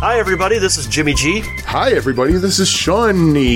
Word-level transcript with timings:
Hi, 0.00 0.20
everybody. 0.20 0.58
This 0.58 0.78
is 0.78 0.86
Jimmy 0.86 1.12
G. 1.12 1.40
Hi, 1.66 1.90
everybody. 1.90 2.34
This 2.34 2.60
is 2.60 2.68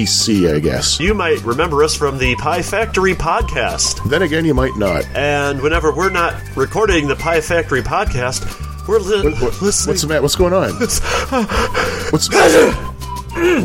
C, 0.07 0.51
I 0.51 0.59
guess. 0.59 0.99
You 0.99 1.15
might 1.15 1.41
remember 1.45 1.85
us 1.85 1.95
from 1.95 2.19
the 2.19 2.35
Pie 2.35 2.63
Factory 2.63 3.15
podcast. 3.15 4.09
Then 4.11 4.23
again, 4.23 4.45
you 4.45 4.53
might 4.53 4.77
not. 4.77 5.05
And 5.15 5.63
whenever 5.63 5.95
we're 5.95 6.11
not 6.11 6.35
recording 6.57 7.07
the 7.07 7.15
Pie 7.15 7.43
Factory 7.43 7.81
podcast, 7.81 8.43
we're 8.89 8.99
li- 8.99 9.23
What, 9.31 9.41
what- 9.41 9.63
listening. 9.63 9.93
what's 9.93 10.03
the 10.03 10.09
matter? 10.09 10.23
What's 10.23 10.35
going 10.35 10.53
on? 10.53 10.71
what's 12.11 12.29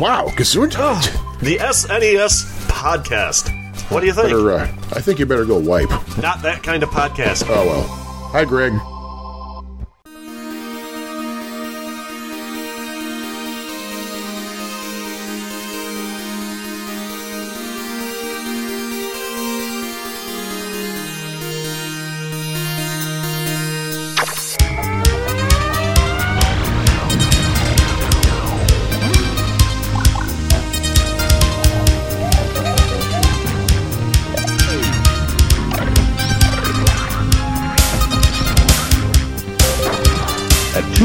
wow, 0.00 0.26
Gesundheit. 0.36 1.38
the 1.40 1.56
SNES 1.56 2.68
podcast. 2.68 3.50
What 3.90 4.00
do 4.00 4.06
you 4.06 4.12
think? 4.12 4.28
Better, 4.28 4.52
uh, 4.52 4.68
I 4.92 5.00
think 5.00 5.18
you 5.18 5.26
better 5.26 5.44
go 5.44 5.58
wipe. 5.58 5.90
Not 6.18 6.42
that 6.42 6.62
kind 6.62 6.84
of 6.84 6.90
podcast. 6.90 7.44
Oh 7.48 7.66
well. 7.66 7.82
Hi, 8.30 8.44
Greg. 8.44 8.72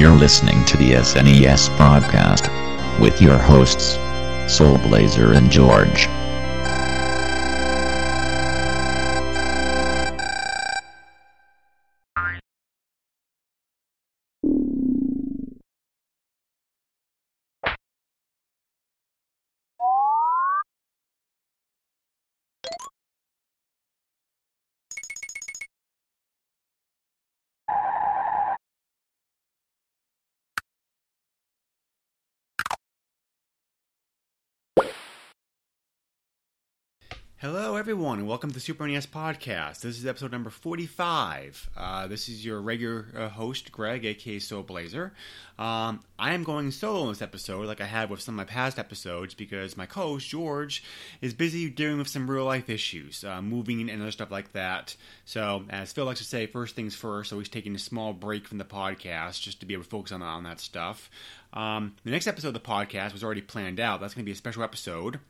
You're 0.00 0.16
listening 0.16 0.64
to 0.64 0.78
the 0.78 0.92
SNES 0.92 1.68
podcast 1.76 2.48
with 3.00 3.20
your 3.20 3.36
hosts, 3.36 3.98
Soul 4.50 4.78
Blazer 4.78 5.34
and 5.34 5.50
George. 5.50 6.08
Hello, 37.40 37.76
everyone, 37.76 38.18
and 38.18 38.28
welcome 38.28 38.50
to 38.50 38.60
Super 38.60 38.86
NES 38.86 39.06
Podcast. 39.06 39.80
This 39.80 39.98
is 39.98 40.04
episode 40.04 40.30
number 40.30 40.50
45. 40.50 41.70
Uh, 41.74 42.06
this 42.06 42.28
is 42.28 42.44
your 42.44 42.60
regular 42.60 43.06
uh, 43.16 43.28
host, 43.30 43.72
Greg, 43.72 44.04
aka 44.04 44.38
Soul 44.38 44.62
Blazer. 44.62 45.14
Um, 45.58 46.00
I 46.18 46.34
am 46.34 46.44
going 46.44 46.70
solo 46.70 47.04
in 47.04 47.08
this 47.08 47.22
episode, 47.22 47.64
like 47.64 47.80
I 47.80 47.86
have 47.86 48.10
with 48.10 48.20
some 48.20 48.34
of 48.34 48.46
my 48.46 48.52
past 48.52 48.78
episodes, 48.78 49.32
because 49.32 49.74
my 49.74 49.86
co 49.86 50.02
host, 50.02 50.28
George, 50.28 50.84
is 51.22 51.32
busy 51.32 51.70
dealing 51.70 51.96
with 51.96 52.08
some 52.08 52.30
real 52.30 52.44
life 52.44 52.68
issues, 52.68 53.24
uh, 53.24 53.40
moving 53.40 53.88
and 53.88 54.02
other 54.02 54.10
stuff 54.10 54.30
like 54.30 54.52
that. 54.52 54.94
So, 55.24 55.64
as 55.70 55.94
Phil 55.94 56.04
likes 56.04 56.20
to 56.20 56.26
say, 56.26 56.44
first 56.44 56.76
things 56.76 56.94
first, 56.94 57.30
so 57.30 57.38
he's 57.38 57.48
taking 57.48 57.74
a 57.74 57.78
small 57.78 58.12
break 58.12 58.46
from 58.46 58.58
the 58.58 58.64
podcast 58.66 59.40
just 59.40 59.60
to 59.60 59.66
be 59.66 59.72
able 59.72 59.84
to 59.84 59.88
focus 59.88 60.12
on, 60.12 60.20
on 60.20 60.44
that 60.44 60.60
stuff. 60.60 61.08
Um, 61.54 61.96
the 62.04 62.10
next 62.10 62.26
episode 62.26 62.48
of 62.48 62.54
the 62.54 62.60
podcast 62.60 63.14
was 63.14 63.24
already 63.24 63.40
planned 63.40 63.80
out. 63.80 64.02
That's 64.02 64.12
going 64.12 64.26
to 64.26 64.28
be 64.28 64.32
a 64.32 64.36
special 64.36 64.62
episode 64.62 65.20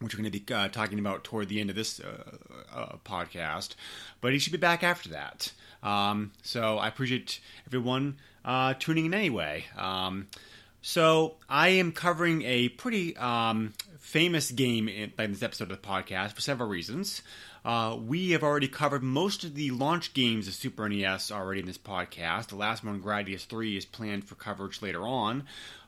which 0.00 0.14
we're 0.14 0.22
going 0.22 0.32
to 0.32 0.40
be 0.40 0.54
uh, 0.54 0.68
talking 0.68 0.98
about 0.98 1.24
toward 1.24 1.48
the 1.48 1.60
end 1.60 1.70
of 1.70 1.76
this 1.76 2.00
uh, 2.00 2.36
uh, 2.74 2.96
podcast. 3.04 3.74
But 4.20 4.32
he 4.32 4.38
should 4.38 4.52
be 4.52 4.58
back 4.58 4.82
after 4.82 5.10
that. 5.10 5.52
Um, 5.82 6.32
so 6.42 6.78
I 6.78 6.88
appreciate 6.88 7.40
everyone 7.66 8.18
uh, 8.44 8.74
tuning 8.78 9.06
in 9.06 9.14
anyway. 9.14 9.64
Um, 9.76 10.28
so 10.82 11.34
I 11.48 11.68
am 11.68 11.92
covering 11.92 12.42
a 12.42 12.68
pretty 12.68 13.16
um, 13.16 13.72
famous 13.98 14.50
game 14.50 14.88
in, 14.88 15.12
in 15.18 15.32
this 15.32 15.42
episode 15.42 15.70
of 15.70 15.82
the 15.82 15.88
podcast 15.88 16.32
for 16.32 16.40
several 16.40 16.68
reasons. 16.68 17.22
Uh, 17.64 17.96
we 17.96 18.30
have 18.30 18.44
already 18.44 18.68
covered 18.68 19.02
most 19.02 19.42
of 19.42 19.56
the 19.56 19.72
launch 19.72 20.14
games 20.14 20.46
of 20.46 20.54
Super 20.54 20.88
NES 20.88 21.32
already 21.32 21.58
in 21.58 21.66
this 21.66 21.76
podcast. 21.76 22.46
The 22.46 22.54
last 22.56 22.84
one, 22.84 23.02
Gradius 23.02 23.44
3, 23.44 23.76
is 23.76 23.84
planned 23.84 24.24
for 24.24 24.36
coverage 24.36 24.80
later 24.80 25.02
on. 25.02 25.42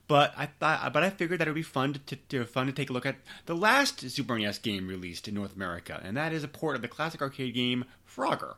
But 0.08 0.32
I 0.36 0.46
thought, 0.46 0.92
but 0.94 1.02
I 1.02 1.10
figured 1.10 1.38
that 1.40 1.48
it 1.48 1.50
would 1.50 1.54
be 1.54 1.62
fun 1.62 2.00
to, 2.06 2.16
to 2.16 2.44
fun 2.46 2.66
to 2.66 2.72
take 2.72 2.88
a 2.88 2.92
look 2.94 3.04
at 3.04 3.16
the 3.44 3.54
last 3.54 4.10
Super 4.10 4.38
NES 4.38 4.58
game 4.58 4.88
released 4.88 5.28
in 5.28 5.34
North 5.34 5.54
America, 5.54 6.00
and 6.02 6.16
that 6.16 6.32
is 6.32 6.42
a 6.42 6.48
port 6.48 6.76
of 6.76 6.82
the 6.82 6.88
classic 6.88 7.20
arcade 7.20 7.54
game 7.54 7.84
Frogger. 8.10 8.54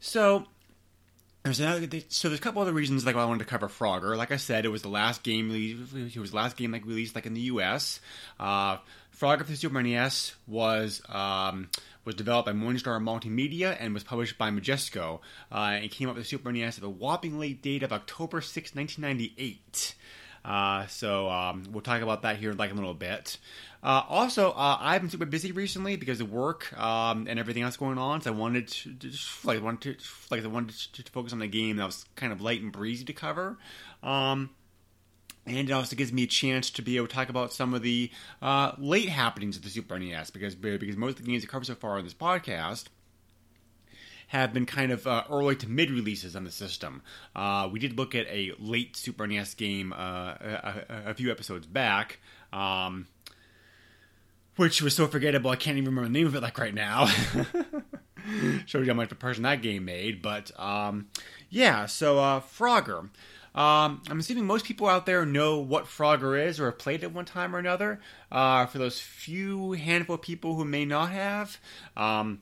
So 0.00 0.46
there's 1.42 1.60
another, 1.60 1.86
so 2.08 2.28
there's 2.28 2.40
a 2.40 2.42
couple 2.42 2.62
other 2.62 2.72
reasons 2.72 3.04
like 3.04 3.14
why 3.14 3.22
I 3.22 3.26
wanted 3.26 3.40
to 3.40 3.50
cover 3.50 3.68
Frogger. 3.68 4.16
Like 4.16 4.32
I 4.32 4.36
said, 4.36 4.64
it 4.64 4.68
was 4.68 4.80
the 4.80 4.88
last 4.88 5.22
game 5.22 5.50
it 5.50 6.16
was 6.16 6.30
the 6.30 6.36
last 6.36 6.56
game 6.56 6.72
like 6.72 6.86
released 6.86 7.14
like 7.14 7.26
in 7.26 7.34
the 7.34 7.40
U.S. 7.42 8.00
Uh, 8.40 8.78
Frogger 9.14 9.40
for 9.40 9.50
the 9.50 9.56
Super 9.56 9.82
NES 9.82 10.34
was 10.46 11.02
um, 11.08 11.68
was 12.04 12.14
developed 12.14 12.46
by 12.46 12.52
Morningstar 12.52 12.98
Multimedia 13.02 13.76
and 13.78 13.92
was 13.92 14.04
published 14.04 14.38
by 14.38 14.50
Majesco. 14.50 15.20
Uh, 15.50 15.78
and 15.82 15.90
came 15.90 16.08
out 16.08 16.14
with 16.14 16.24
the 16.24 16.28
Super 16.28 16.50
NES 16.50 16.78
at 16.78 16.84
a 16.84 16.88
whopping 16.88 17.38
late 17.38 17.60
date 17.60 17.82
of 17.82 17.92
October 17.92 18.40
6, 18.40 18.74
1998. 18.74 19.94
Uh, 20.44 20.86
so 20.86 21.30
um, 21.30 21.64
we'll 21.70 21.82
talk 21.82 22.02
about 22.02 22.22
that 22.22 22.36
here 22.36 22.50
in 22.50 22.56
like 22.56 22.72
a 22.72 22.74
little 22.74 22.94
bit. 22.94 23.38
Uh, 23.82 24.02
also, 24.08 24.50
uh, 24.52 24.78
I've 24.80 25.00
been 25.00 25.10
super 25.10 25.26
busy 25.26 25.52
recently 25.52 25.96
because 25.96 26.20
of 26.20 26.30
work 26.30 26.76
um, 26.78 27.26
and 27.28 27.38
everything 27.38 27.62
else 27.62 27.76
going 27.76 27.98
on. 27.98 28.20
So 28.20 28.32
I 28.32 28.36
wanted 28.36 28.68
to 28.68 28.94
like 29.44 29.62
wanted 29.62 29.98
to 29.98 30.04
like 30.30 30.44
I 30.44 30.46
wanted 30.46 30.76
to, 30.76 31.02
to 31.02 31.12
focus 31.12 31.32
on 31.32 31.42
a 31.42 31.48
game 31.48 31.76
that 31.76 31.86
was 31.86 32.04
kind 32.14 32.32
of 32.32 32.40
light 32.40 32.62
and 32.62 32.72
breezy 32.72 33.04
to 33.04 33.12
cover. 33.12 33.58
Um, 34.02 34.50
and 35.46 35.68
it 35.68 35.72
also 35.72 35.96
gives 35.96 36.12
me 36.12 36.22
a 36.22 36.28
chance 36.28 36.70
to 36.70 36.82
be 36.82 36.96
able 36.96 37.08
to 37.08 37.14
talk 37.14 37.28
about 37.28 37.52
some 37.52 37.74
of 37.74 37.82
the 37.82 38.10
uh, 38.40 38.72
late 38.78 39.08
happenings 39.08 39.56
of 39.56 39.62
the 39.62 39.70
Super 39.70 39.98
NES 39.98 40.30
because 40.30 40.54
because 40.54 40.96
most 40.96 41.18
of 41.18 41.24
the 41.24 41.30
games 41.32 41.44
I 41.44 41.48
cover 41.48 41.64
so 41.64 41.74
far 41.74 41.98
on 41.98 42.04
this 42.04 42.14
podcast 42.14 42.84
have 44.32 44.54
been 44.54 44.64
kind 44.64 44.90
of 44.90 45.06
uh, 45.06 45.24
early 45.30 45.54
to 45.54 45.68
mid 45.68 45.90
releases 45.90 46.34
on 46.34 46.44
the 46.44 46.50
system. 46.50 47.02
Uh, 47.36 47.68
we 47.70 47.78
did 47.78 47.98
look 47.98 48.14
at 48.14 48.26
a 48.28 48.52
late 48.58 48.96
Super 48.96 49.26
NES 49.26 49.52
game 49.52 49.92
uh, 49.92 50.32
a, 50.40 50.84
a, 51.08 51.14
few 51.14 51.30
episodes 51.30 51.66
back, 51.66 52.18
um, 52.50 53.06
which 54.56 54.80
was 54.80 54.96
so 54.96 55.06
forgettable 55.06 55.50
I 55.50 55.56
can't 55.56 55.76
even 55.76 55.90
remember 55.90 56.08
the 56.08 56.18
name 56.18 56.26
of 56.26 56.34
it 56.34 56.40
like 56.40 56.56
right 56.56 56.72
now. 56.72 57.06
Shows 58.64 58.86
you 58.86 58.92
how 58.92 58.94
much 58.94 59.08
of 59.08 59.12
a 59.12 59.16
person 59.16 59.42
that 59.42 59.60
game 59.60 59.84
made, 59.84 60.22
but 60.22 60.50
um, 60.58 61.08
yeah. 61.50 61.84
So 61.84 62.18
uh, 62.18 62.40
Frogger. 62.40 63.10
Um, 63.54 64.00
I'm 64.08 64.18
assuming 64.18 64.46
most 64.46 64.64
people 64.64 64.88
out 64.88 65.04
there 65.04 65.26
know 65.26 65.58
what 65.58 65.84
Frogger 65.84 66.42
is 66.42 66.58
or 66.58 66.70
have 66.70 66.78
played 66.78 67.02
it 67.02 67.12
one 67.12 67.26
time 67.26 67.54
or 67.54 67.58
another. 67.58 68.00
Uh, 68.30 68.64
for 68.64 68.78
those 68.78 68.98
few 68.98 69.72
handful 69.72 70.14
of 70.14 70.22
people 70.22 70.54
who 70.54 70.64
may 70.64 70.86
not 70.86 71.10
have, 71.10 71.58
um, 71.98 72.40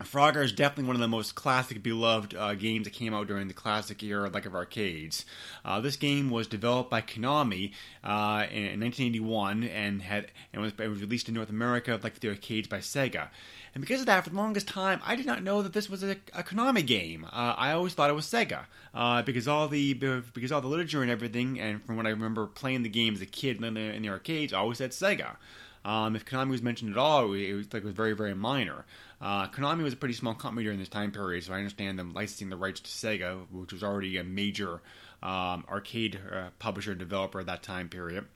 Frogger 0.00 0.42
is 0.42 0.52
definitely 0.52 0.84
one 0.84 0.96
of 0.96 1.00
the 1.00 1.08
most 1.08 1.34
classic, 1.34 1.82
beloved 1.82 2.34
uh, 2.34 2.54
games 2.54 2.84
that 2.84 2.92
came 2.92 3.12
out 3.12 3.26
during 3.26 3.48
the 3.48 3.54
classic 3.54 4.02
era, 4.02 4.30
like 4.30 4.46
of 4.46 4.54
arcades. 4.54 5.26
Uh, 5.64 5.80
this 5.80 5.96
game 5.96 6.30
was 6.30 6.46
developed 6.46 6.90
by 6.90 7.02
Konami 7.02 7.72
uh, 8.02 8.46
in, 8.50 8.64
in 8.64 8.80
1981 8.80 9.64
and 9.64 10.02
had 10.02 10.30
and 10.52 10.62
was, 10.62 10.76
was 10.78 11.00
released 11.02 11.28
in 11.28 11.34
North 11.34 11.50
America, 11.50 12.00
like 12.02 12.18
the 12.18 12.28
arcades, 12.28 12.66
by 12.66 12.78
Sega. 12.78 13.28
And 13.74 13.82
because 13.82 14.00
of 14.00 14.06
that, 14.06 14.24
for 14.24 14.30
the 14.30 14.36
longest 14.36 14.66
time, 14.66 15.00
I 15.04 15.14
did 15.14 15.26
not 15.26 15.42
know 15.42 15.62
that 15.62 15.74
this 15.74 15.88
was 15.88 16.02
a, 16.02 16.16
a 16.34 16.42
Konami 16.42 16.84
game. 16.84 17.24
Uh, 17.26 17.54
I 17.56 17.72
always 17.72 17.94
thought 17.94 18.10
it 18.10 18.14
was 18.14 18.26
Sega 18.26 18.64
uh, 18.94 19.22
because 19.22 19.46
all 19.46 19.68
the 19.68 19.92
because 19.94 20.50
all 20.50 20.62
the 20.62 20.66
literature 20.66 21.02
and 21.02 21.10
everything, 21.10 21.60
and 21.60 21.84
from 21.84 21.96
what 21.96 22.06
I 22.06 22.10
remember 22.10 22.46
playing 22.46 22.82
the 22.82 22.88
game 22.88 23.14
as 23.14 23.20
a 23.20 23.26
kid 23.26 23.62
in 23.62 23.74
the, 23.74 23.80
in 23.80 24.02
the 24.02 24.08
arcades, 24.08 24.52
I 24.52 24.58
always 24.58 24.78
said 24.78 24.90
Sega. 24.92 25.36
Um, 25.84 26.14
if 26.14 26.24
Konami 26.24 26.50
was 26.50 26.62
mentioned 26.62 26.90
at 26.92 26.98
all, 26.98 27.32
it 27.32 27.52
was 27.54 27.72
like 27.72 27.82
it 27.82 27.86
was 27.86 27.94
very 27.94 28.12
very 28.12 28.34
minor. 28.34 28.84
Uh, 29.20 29.48
Konami 29.48 29.82
was 29.82 29.92
a 29.92 29.96
pretty 29.96 30.14
small 30.14 30.34
company 30.34 30.64
during 30.64 30.78
this 30.78 30.88
time 30.88 31.12
period, 31.12 31.44
so 31.44 31.52
I 31.52 31.58
understand 31.58 31.98
them 31.98 32.12
licensing 32.12 32.50
the 32.50 32.56
rights 32.56 32.80
to 32.80 32.90
Sega, 32.90 33.46
which 33.50 33.72
was 33.72 33.82
already 33.82 34.16
a 34.16 34.24
major 34.24 34.80
um, 35.22 35.64
arcade 35.68 36.18
uh, 36.32 36.48
publisher 36.58 36.92
and 36.92 37.00
developer 37.00 37.40
at 37.40 37.46
that 37.46 37.62
time 37.62 37.88
period. 37.88 38.26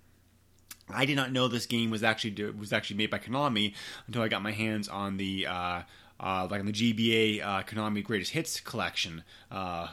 I 0.88 1.06
did 1.06 1.16
not 1.16 1.32
know 1.32 1.48
this 1.48 1.66
game 1.66 1.90
was 1.90 2.02
actually 2.02 2.50
was 2.52 2.72
actually 2.72 2.96
made 2.96 3.10
by 3.10 3.18
Konami 3.18 3.74
until 4.06 4.22
I 4.22 4.28
got 4.28 4.42
my 4.42 4.52
hands 4.52 4.88
on 4.88 5.16
the 5.16 5.46
uh, 5.46 5.82
uh, 6.20 6.48
like 6.50 6.60
on 6.60 6.66
the 6.66 6.72
GBA 6.72 7.42
uh, 7.42 7.62
Konami 7.62 8.04
Greatest 8.04 8.32
Hits 8.32 8.60
collection, 8.60 9.24
uh, 9.50 9.88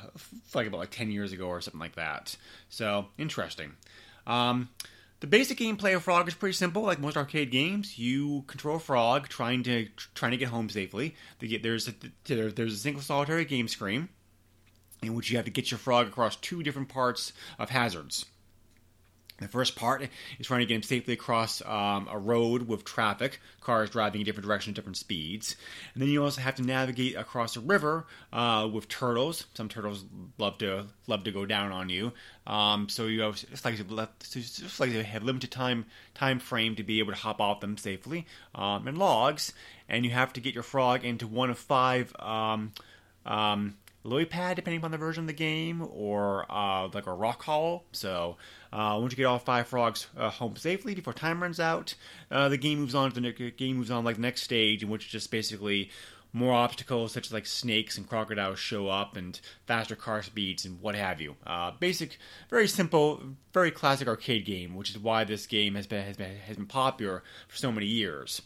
like 0.53 0.68
about 0.68 0.80
like 0.80 0.92
ten 0.92 1.09
years 1.09 1.31
ago 1.31 1.48
or 1.48 1.62
something 1.62 1.80
like 1.80 1.95
that. 1.95 2.36
So 2.69 3.07
interesting. 3.18 3.74
Um, 4.27 4.69
the 5.21 5.27
basic 5.27 5.59
gameplay 5.59 5.95
of 5.95 6.03
Frog 6.03 6.27
is 6.27 6.33
pretty 6.33 6.53
simple. 6.53 6.81
Like 6.81 7.00
most 7.00 7.15
arcade 7.15 7.51
games, 7.51 7.97
you 7.97 8.44
control 8.47 8.77
a 8.77 8.79
frog 8.79 9.29
trying 9.29 9.63
to 9.63 9.88
trying 10.15 10.31
to 10.31 10.38
get 10.38 10.50
home 10.50 10.69
safely. 10.69 11.15
There's 11.39 11.88
a, 11.88 11.94
there's 12.25 12.73
a 12.73 12.77
single 12.77 13.03
solitary 13.03 13.45
game 13.45 13.68
screen 13.68 14.09
in 15.03 15.13
which 15.13 15.29
you 15.29 15.38
have 15.38 15.45
to 15.45 15.51
get 15.51 15.71
your 15.71 15.77
frog 15.77 16.07
across 16.07 16.35
two 16.35 16.63
different 16.63 16.89
parts 16.89 17.33
of 17.59 17.69
hazards. 17.69 18.25
The 19.41 19.47
first 19.47 19.75
part 19.75 20.07
is 20.39 20.45
trying 20.45 20.59
to 20.59 20.67
get 20.67 20.75
him 20.75 20.83
safely 20.83 21.15
across 21.15 21.63
um, 21.65 22.07
a 22.11 22.17
road 22.17 22.67
with 22.67 22.85
traffic, 22.85 23.39
cars 23.59 23.89
driving 23.89 24.21
in 24.21 24.25
different 24.25 24.45
directions, 24.45 24.73
at 24.73 24.75
different 24.75 24.97
speeds. 24.97 25.55
And 25.93 26.01
then 26.01 26.09
you 26.09 26.23
also 26.23 26.41
have 26.41 26.55
to 26.55 26.61
navigate 26.61 27.15
across 27.15 27.57
a 27.57 27.59
river 27.59 28.05
uh, 28.31 28.69
with 28.71 28.88
turtles. 28.88 29.47
Some 29.55 29.67
turtles 29.67 30.05
love 30.38 30.59
to 30.59 30.85
love 31.07 31.23
to 31.23 31.31
go 31.31 31.47
down 31.47 31.71
on 31.71 31.89
you. 31.89 32.13
Um, 32.45 32.88
so 32.88 33.07
you 33.07 33.21
have 33.21 33.43
it's 33.51 33.65
like 33.65 33.79
it's 33.79 34.79
like 34.79 34.91
they 34.91 35.01
have 35.01 35.23
limited 35.23 35.49
time 35.49 35.85
time 36.13 36.38
frame 36.39 36.75
to 36.75 36.83
be 36.83 36.99
able 36.99 37.13
to 37.13 37.17
hop 37.17 37.41
off 37.41 37.61
them 37.61 37.77
safely. 37.77 38.27
Um, 38.53 38.88
and 38.88 38.97
logs, 38.99 39.53
and 39.89 40.05
you 40.05 40.11
have 40.11 40.33
to 40.33 40.39
get 40.39 40.53
your 40.53 40.63
frog 40.63 41.03
into 41.03 41.25
one 41.25 41.49
of 41.49 41.57
five. 41.57 42.15
Lily 44.03 44.25
pad, 44.25 44.56
depending 44.56 44.80
upon 44.80 44.92
the 44.92 44.98
version 44.98 45.24
of 45.24 45.27
the 45.27 45.33
game, 45.33 45.88
or 45.94 46.45
uh, 46.51 46.88
like 46.94 47.07
a 47.07 47.13
rock 47.13 47.44
hall. 47.44 47.86
So 47.92 48.38
uh, 48.74 48.98
once 49.00 49.13
you 49.13 49.18
get 49.18 49.25
all 49.25 49.39
five 49.39 49.68
frogs 49.68 50.07
uh, 50.18 50.30
home 50.30 50.56
safely 50.56 50.95
before 50.95 51.13
time 51.13 51.42
runs 51.42 51.59
out, 51.59 51.94
uh, 52.31 52.50
the 52.50 52.57
game 52.57 52.80
moves 52.80 52.95
on 52.95 53.12
to 53.12 53.21
the 53.21 53.51
game 53.51 53.77
moves 53.77 53.92
on 53.92 54.03
like 54.03 54.15
the 54.15 54.21
next 54.21 54.42
stage, 54.42 54.81
in 54.83 54.89
which 54.89 55.09
just 55.09 55.30
basically 55.30 55.92
more 56.33 56.53
obstacles 56.53 57.12
such 57.12 57.27
as 57.27 57.33
like 57.33 57.45
snakes 57.45 57.98
and 57.98 58.07
crocodiles 58.07 58.57
show 58.57 58.88
up, 58.88 59.15
and 59.15 59.39
faster 59.68 59.95
car 59.95 60.24
speeds 60.24 60.65
and 60.65 60.81
what 60.81 60.95
have 60.95 61.21
you. 61.21 61.36
Uh, 61.45 61.71
basic, 61.80 62.18
very 62.50 62.68
simple, 62.68 63.21
very 63.53 63.69
classic 63.69 64.07
arcade 64.07 64.45
game, 64.45 64.75
which 64.75 64.89
is 64.89 64.98
why 64.98 65.24
this 65.24 65.45
game 65.45 65.75
has 65.75 65.86
been 65.86 66.06
has 66.06 66.18
been 66.18 66.38
has 66.38 66.57
been 66.57 66.65
popular 66.65 67.24
for 67.48 67.57
so 67.57 67.71
many 67.71 67.86
years 67.86 68.42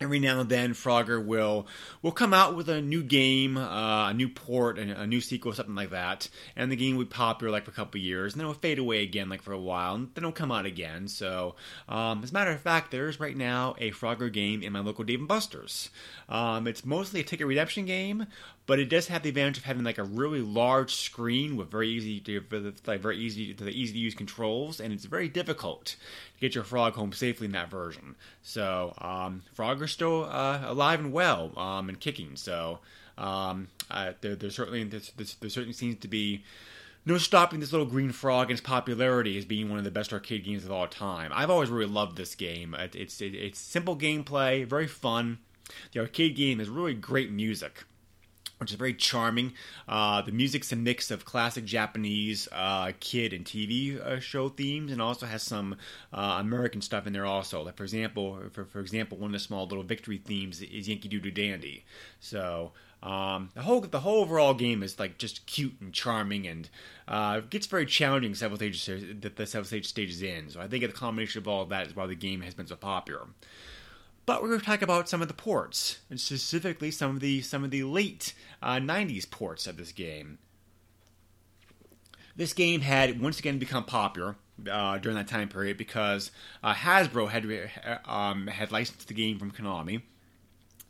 every 0.00 0.18
now 0.18 0.40
and 0.40 0.48
then 0.48 0.74
Frogger 0.74 1.24
will 1.24 1.66
will 2.02 2.12
come 2.12 2.34
out 2.34 2.54
with 2.54 2.68
a 2.68 2.80
new 2.80 3.02
game, 3.02 3.56
uh, 3.56 4.10
a 4.10 4.14
new 4.14 4.28
port, 4.28 4.78
a, 4.78 5.02
a 5.02 5.06
new 5.06 5.20
sequel, 5.20 5.52
something 5.52 5.74
like 5.74 5.90
that, 5.90 6.28
and 6.54 6.70
the 6.70 6.76
game 6.76 6.96
will 6.96 7.04
be 7.04 7.10
popular 7.10 7.50
like 7.50 7.64
for 7.64 7.70
a 7.70 7.74
couple 7.74 8.00
years, 8.00 8.32
and 8.32 8.40
then 8.40 8.46
it'll 8.46 8.60
fade 8.60 8.78
away 8.78 9.02
again 9.02 9.28
like 9.28 9.42
for 9.42 9.52
a 9.52 9.58
while, 9.58 9.94
and 9.94 10.08
then 10.14 10.24
it'll 10.24 10.32
come 10.32 10.52
out 10.52 10.66
again. 10.66 11.08
So, 11.08 11.54
um, 11.88 12.22
as 12.22 12.30
a 12.30 12.34
matter 12.34 12.50
of 12.50 12.60
fact, 12.60 12.90
there's 12.90 13.20
right 13.20 13.36
now 13.36 13.74
a 13.78 13.90
Frogger 13.90 14.32
game 14.32 14.62
in 14.62 14.72
my 14.72 14.80
local 14.80 15.04
Dave 15.04 15.26
& 15.26 15.28
Buster's. 15.28 15.90
Um, 16.28 16.66
it's 16.66 16.84
mostly 16.84 17.20
a 17.20 17.24
ticket 17.24 17.46
redemption 17.46 17.86
game, 17.86 18.26
but 18.66 18.80
it 18.80 18.88
does 18.88 19.06
have 19.06 19.22
the 19.22 19.28
advantage 19.28 19.58
of 19.58 19.64
having 19.64 19.84
like 19.84 19.98
a 19.98 20.04
really 20.04 20.40
large 20.40 20.94
screen 20.94 21.56
with 21.56 21.70
very 21.70 21.88
easy 21.88 22.20
to 22.20 22.42
like 22.86 23.00
very 23.00 23.16
easy 23.18 23.54
to 23.54 23.68
easy 23.68 23.92
to 23.92 23.98
use 23.98 24.14
controls, 24.14 24.80
and 24.80 24.92
it's 24.92 25.04
very 25.04 25.28
difficult 25.28 25.84
to 26.34 26.40
get 26.40 26.54
your 26.54 26.64
frog 26.64 26.94
home 26.94 27.12
safely 27.12 27.46
in 27.46 27.52
that 27.52 27.70
version. 27.70 28.16
So 28.42 28.92
um, 28.98 29.42
frog 29.54 29.80
are 29.82 29.86
still 29.86 30.24
uh, 30.24 30.62
alive 30.64 31.00
and 31.00 31.12
well 31.12 31.56
um, 31.56 31.88
and 31.88 31.98
kicking. 31.98 32.34
So 32.34 32.80
um, 33.16 33.68
uh, 33.90 34.12
there, 34.20 34.50
certainly 34.50 34.82
there, 34.84 35.00
there 35.16 35.50
certainly 35.50 35.72
seems 35.72 36.00
to 36.00 36.08
be 36.08 36.42
no 37.04 37.18
stopping 37.18 37.60
this 37.60 37.70
little 37.70 37.86
green 37.86 38.10
frog 38.10 38.50
and 38.50 38.58
its 38.58 38.60
popularity 38.60 39.38
as 39.38 39.44
being 39.44 39.68
one 39.68 39.78
of 39.78 39.84
the 39.84 39.92
best 39.92 40.12
arcade 40.12 40.44
games 40.44 40.64
of 40.64 40.72
all 40.72 40.88
time. 40.88 41.30
I've 41.32 41.50
always 41.50 41.70
really 41.70 41.86
loved 41.86 42.16
this 42.16 42.34
game. 42.34 42.74
It's 42.76 43.20
it's 43.20 43.60
simple 43.60 43.96
gameplay, 43.96 44.66
very 44.66 44.88
fun. 44.88 45.38
The 45.92 46.00
arcade 46.00 46.34
game 46.34 46.58
has 46.58 46.68
really 46.68 46.94
great 46.94 47.30
music 47.30 47.84
which 48.58 48.70
is 48.70 48.76
very 48.76 48.94
charming. 48.94 49.52
Uh, 49.88 50.22
the 50.22 50.32
music's 50.32 50.72
a 50.72 50.76
mix 50.76 51.10
of 51.10 51.24
classic 51.24 51.64
Japanese 51.64 52.48
uh, 52.52 52.92
kid 53.00 53.32
and 53.32 53.44
TV 53.44 54.00
uh, 54.00 54.18
show 54.20 54.48
themes, 54.48 54.92
and 54.92 55.02
also 55.02 55.26
has 55.26 55.42
some 55.42 55.76
uh, 56.12 56.38
American 56.40 56.80
stuff 56.80 57.06
in 57.06 57.12
there 57.12 57.26
also. 57.26 57.62
Like 57.62 57.76
for 57.76 57.84
example, 57.84 58.40
for, 58.52 58.64
for 58.64 58.80
example, 58.80 59.18
one 59.18 59.28
of 59.28 59.32
the 59.32 59.38
small 59.38 59.66
little 59.66 59.84
victory 59.84 60.18
themes 60.18 60.62
is 60.62 60.88
Yankee 60.88 61.08
Doodle 61.08 61.32
Dandy. 61.32 61.84
So 62.20 62.72
um, 63.02 63.50
the 63.54 63.62
whole 63.62 63.80
the 63.80 64.00
whole 64.00 64.22
overall 64.22 64.54
game 64.54 64.82
is 64.82 64.98
like 64.98 65.18
just 65.18 65.46
cute 65.46 65.76
and 65.80 65.92
charming, 65.92 66.46
and 66.46 66.68
uh, 67.06 67.40
gets 67.40 67.66
very 67.66 67.86
challenging 67.86 68.34
several 68.34 68.56
stages 68.56 69.04
that 69.20 69.36
the 69.36 69.46
several 69.46 69.66
stage 69.66 69.86
stages 69.86 70.22
in. 70.22 70.50
So 70.50 70.60
I 70.60 70.66
think 70.66 70.84
the 70.84 70.92
combination 70.92 71.42
of 71.42 71.48
all 71.48 71.62
of 71.62 71.68
that 71.68 71.86
is 71.86 71.94
why 71.94 72.06
the 72.06 72.16
game 72.16 72.40
has 72.40 72.54
been 72.54 72.66
so 72.66 72.76
popular. 72.76 73.26
But 74.26 74.42
we're 74.42 74.48
going 74.48 74.60
to 74.60 74.66
talk 74.66 74.82
about 74.82 75.08
some 75.08 75.22
of 75.22 75.28
the 75.28 75.34
ports, 75.34 76.00
and 76.10 76.20
specifically 76.20 76.90
some 76.90 77.12
of 77.12 77.20
the 77.20 77.40
some 77.42 77.62
of 77.64 77.70
the 77.70 77.84
late 77.84 78.34
uh, 78.60 78.76
'90s 78.76 79.30
ports 79.30 79.66
of 79.66 79.76
this 79.76 79.92
game. 79.92 80.38
This 82.34 82.52
game 82.52 82.82
had 82.82 83.20
once 83.20 83.38
again 83.38 83.58
become 83.58 83.84
popular 83.84 84.36
uh, 84.70 84.98
during 84.98 85.16
that 85.16 85.28
time 85.28 85.48
period 85.48 85.78
because 85.78 86.30
uh, 86.62 86.74
Hasbro 86.74 87.28
had 87.28 87.46
uh, 87.46 88.10
um, 88.10 88.48
had 88.48 88.72
licensed 88.72 89.08
the 89.08 89.14
game 89.14 89.38
from 89.38 89.52
Konami 89.52 90.02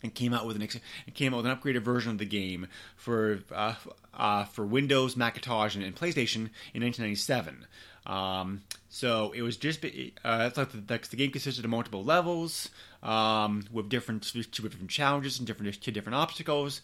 and 0.02 0.14
came 0.14 0.32
out 0.32 0.46
with 0.46 0.56
an 0.56 0.62
ex- 0.62 0.80
came 1.14 1.34
out 1.34 1.38
with 1.38 1.46
an 1.46 1.56
upgraded 1.56 1.82
version 1.82 2.12
of 2.12 2.18
the 2.18 2.24
game 2.24 2.68
for 2.96 3.40
uh, 3.52 3.74
uh, 4.14 4.44
for 4.44 4.64
Windows, 4.64 5.16
Macintosh, 5.16 5.76
and, 5.76 5.84
PlayStation 5.94 6.48
in 6.72 6.82
1997. 6.82 7.66
Um, 8.06 8.62
so 8.88 9.32
it 9.32 9.42
was 9.42 9.56
just 9.56 9.84
uh, 9.84 9.88
it's 9.88 10.56
like 10.56 10.70
the, 10.70 10.98
the, 11.10 11.16
game 11.16 11.32
consisted 11.32 11.64
of 11.64 11.70
multiple 11.70 12.04
levels 12.04 12.70
um, 13.06 13.62
with 13.70 13.88
different 13.88 14.30
different 14.32 14.90
challenges 14.90 15.38
and 15.38 15.46
different 15.46 15.80
different 15.80 16.16
obstacles. 16.16 16.80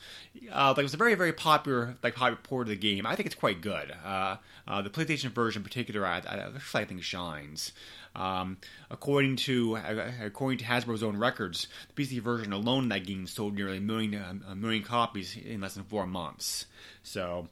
Uh, 0.51 0.69
like 0.69 0.79
it 0.79 0.83
was 0.85 0.95
a 0.95 0.99
very 0.99 1.17
very 1.17 1.33
popular 1.33 1.97
like 2.03 2.15
popular 2.15 2.41
port 2.43 2.69
of 2.69 2.71
the 2.71 2.77
game. 2.77 3.05
I 3.05 3.17
think 3.17 3.27
it's 3.27 3.35
quite 3.35 3.61
good. 3.61 3.93
Uh, 4.05 4.37
uh, 4.67 4.81
the 4.83 4.89
PlayStation 4.89 5.31
version 5.33 5.61
in 5.61 5.65
particular, 5.65 6.07
I, 6.07 6.23
I, 6.27 6.51
I 6.75 6.85
think 6.85 7.03
shines. 7.03 7.73
Um, 8.15 8.59
according 8.91 9.37
to 9.37 9.77
uh, 9.77 10.13
according 10.23 10.59
to 10.59 10.65
Hasbro's 10.65 11.03
own 11.03 11.17
records, 11.17 11.67
the 11.95 12.03
PC 12.03 12.21
version 12.21 12.53
alone 12.53 12.85
of 12.85 12.91
that 12.91 13.05
game 13.05 13.27
sold 13.27 13.57
nearly 13.57 13.79
a 13.79 13.81
million 13.81 14.45
a 14.49 14.55
million 14.55 14.85
copies 14.85 15.37
in 15.37 15.61
less 15.61 15.75
than 15.75 15.85
four 15.85 16.07
months. 16.07 16.67
So 17.03 17.49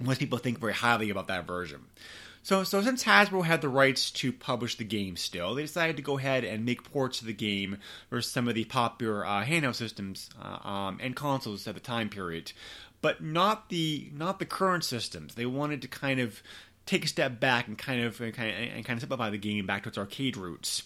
most 0.00 0.18
people 0.18 0.38
think 0.38 0.60
very 0.60 0.72
highly 0.72 1.10
about 1.10 1.28
that 1.28 1.46
version. 1.46 1.84
So, 2.46 2.62
so 2.62 2.80
since 2.80 3.02
Hasbro 3.02 3.44
had 3.44 3.60
the 3.60 3.68
rights 3.68 4.12
to 4.12 4.32
publish 4.32 4.76
the 4.76 4.84
game 4.84 5.16
still, 5.16 5.56
they 5.56 5.62
decided 5.62 5.96
to 5.96 6.02
go 6.02 6.16
ahead 6.16 6.44
and 6.44 6.64
make 6.64 6.88
ports 6.92 7.20
of 7.20 7.26
the 7.26 7.32
game 7.32 7.78
for 8.08 8.22
some 8.22 8.46
of 8.46 8.54
the 8.54 8.62
popular 8.62 9.26
uh, 9.26 9.44
handheld 9.44 9.74
systems 9.74 10.30
uh, 10.40 10.68
um, 10.68 11.00
and 11.02 11.16
consoles 11.16 11.66
at 11.66 11.74
the 11.74 11.80
time 11.80 12.08
period, 12.08 12.52
but 13.02 13.20
not 13.20 13.68
the 13.68 14.12
not 14.14 14.38
the 14.38 14.46
current 14.46 14.84
systems. 14.84 15.34
They 15.34 15.44
wanted 15.44 15.82
to 15.82 15.88
kind 15.88 16.20
of 16.20 16.40
take 16.86 17.04
a 17.04 17.08
step 17.08 17.40
back 17.40 17.66
and 17.66 17.76
kind 17.76 18.04
of 18.04 18.20
and 18.20 18.32
kind 18.32 18.50
of, 18.50 18.56
and 18.76 18.84
kind 18.84 18.96
of 18.96 19.00
simplify 19.00 19.28
the 19.28 19.38
game 19.38 19.66
back 19.66 19.82
to 19.82 19.88
its 19.88 19.98
arcade 19.98 20.36
roots. 20.36 20.84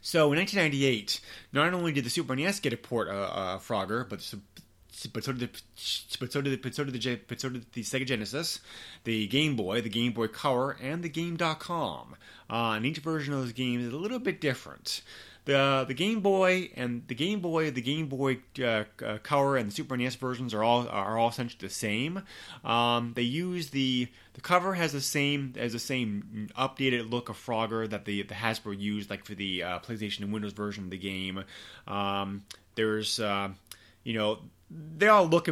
So 0.00 0.32
in 0.32 0.38
1998, 0.40 1.20
not 1.52 1.72
only 1.72 1.92
did 1.92 2.04
the 2.04 2.10
Super 2.10 2.34
NES 2.34 2.58
get 2.58 2.72
a 2.72 2.76
port 2.76 3.06
of 3.06 3.14
uh, 3.14 3.32
uh, 3.32 3.58
Frogger, 3.58 4.08
but 4.08 4.22
but 5.12 5.24
the 5.24 5.48
but 6.20 6.32
but 6.32 6.32
the 6.32 6.56
but 6.56 7.38
the 7.72 7.82
Sega 7.82 8.06
Genesis, 8.06 8.60
the 9.04 9.26
Game 9.26 9.56
Boy, 9.56 9.80
the 9.80 9.88
Game 9.88 10.12
Boy 10.12 10.28
Color, 10.28 10.72
and 10.80 11.02
the 11.02 11.08
Game.com. 11.08 12.16
Uh, 12.50 12.72
and 12.76 12.86
each 12.86 12.98
version 12.98 13.34
of 13.34 13.40
those 13.40 13.52
games 13.52 13.84
is 13.84 13.92
a 13.92 13.96
little 13.96 14.18
bit 14.18 14.40
different. 14.40 15.02
The 15.46 15.84
the 15.86 15.94
Game 15.94 16.20
Boy 16.20 16.70
and 16.74 17.06
the 17.06 17.14
Game 17.14 17.40
Boy, 17.40 17.70
the 17.70 17.82
Game 17.82 18.06
Boy 18.06 18.38
uh, 18.60 18.84
uh, 19.04 19.18
Color, 19.22 19.58
and 19.58 19.70
the 19.70 19.74
Super 19.74 19.96
NES 19.96 20.14
versions 20.14 20.54
are 20.54 20.62
all 20.62 20.88
are 20.88 21.18
all 21.18 21.28
essentially 21.28 21.68
the 21.68 21.74
same. 21.74 22.22
Um, 22.64 23.12
they 23.14 23.22
use 23.22 23.70
the 23.70 24.08
the 24.32 24.40
cover 24.40 24.74
has 24.74 24.92
the 24.92 25.02
same 25.02 25.52
as 25.58 25.72
the 25.72 25.78
same 25.78 26.48
updated 26.58 27.10
look 27.10 27.28
of 27.28 27.36
Frogger 27.36 27.88
that 27.90 28.06
the 28.06 28.22
the 28.22 28.34
Hasbro 28.34 28.78
used 28.78 29.10
like 29.10 29.26
for 29.26 29.34
the 29.34 29.62
uh, 29.62 29.78
PlayStation 29.80 30.20
and 30.20 30.32
Windows 30.32 30.52
version 30.52 30.84
of 30.84 30.90
the 30.90 30.98
game. 30.98 31.44
Um, 31.86 32.44
there's 32.74 33.20
uh, 33.20 33.50
you 34.04 34.14
know 34.14 34.38
they 34.70 35.08
all 35.08 35.26
look 35.26 35.48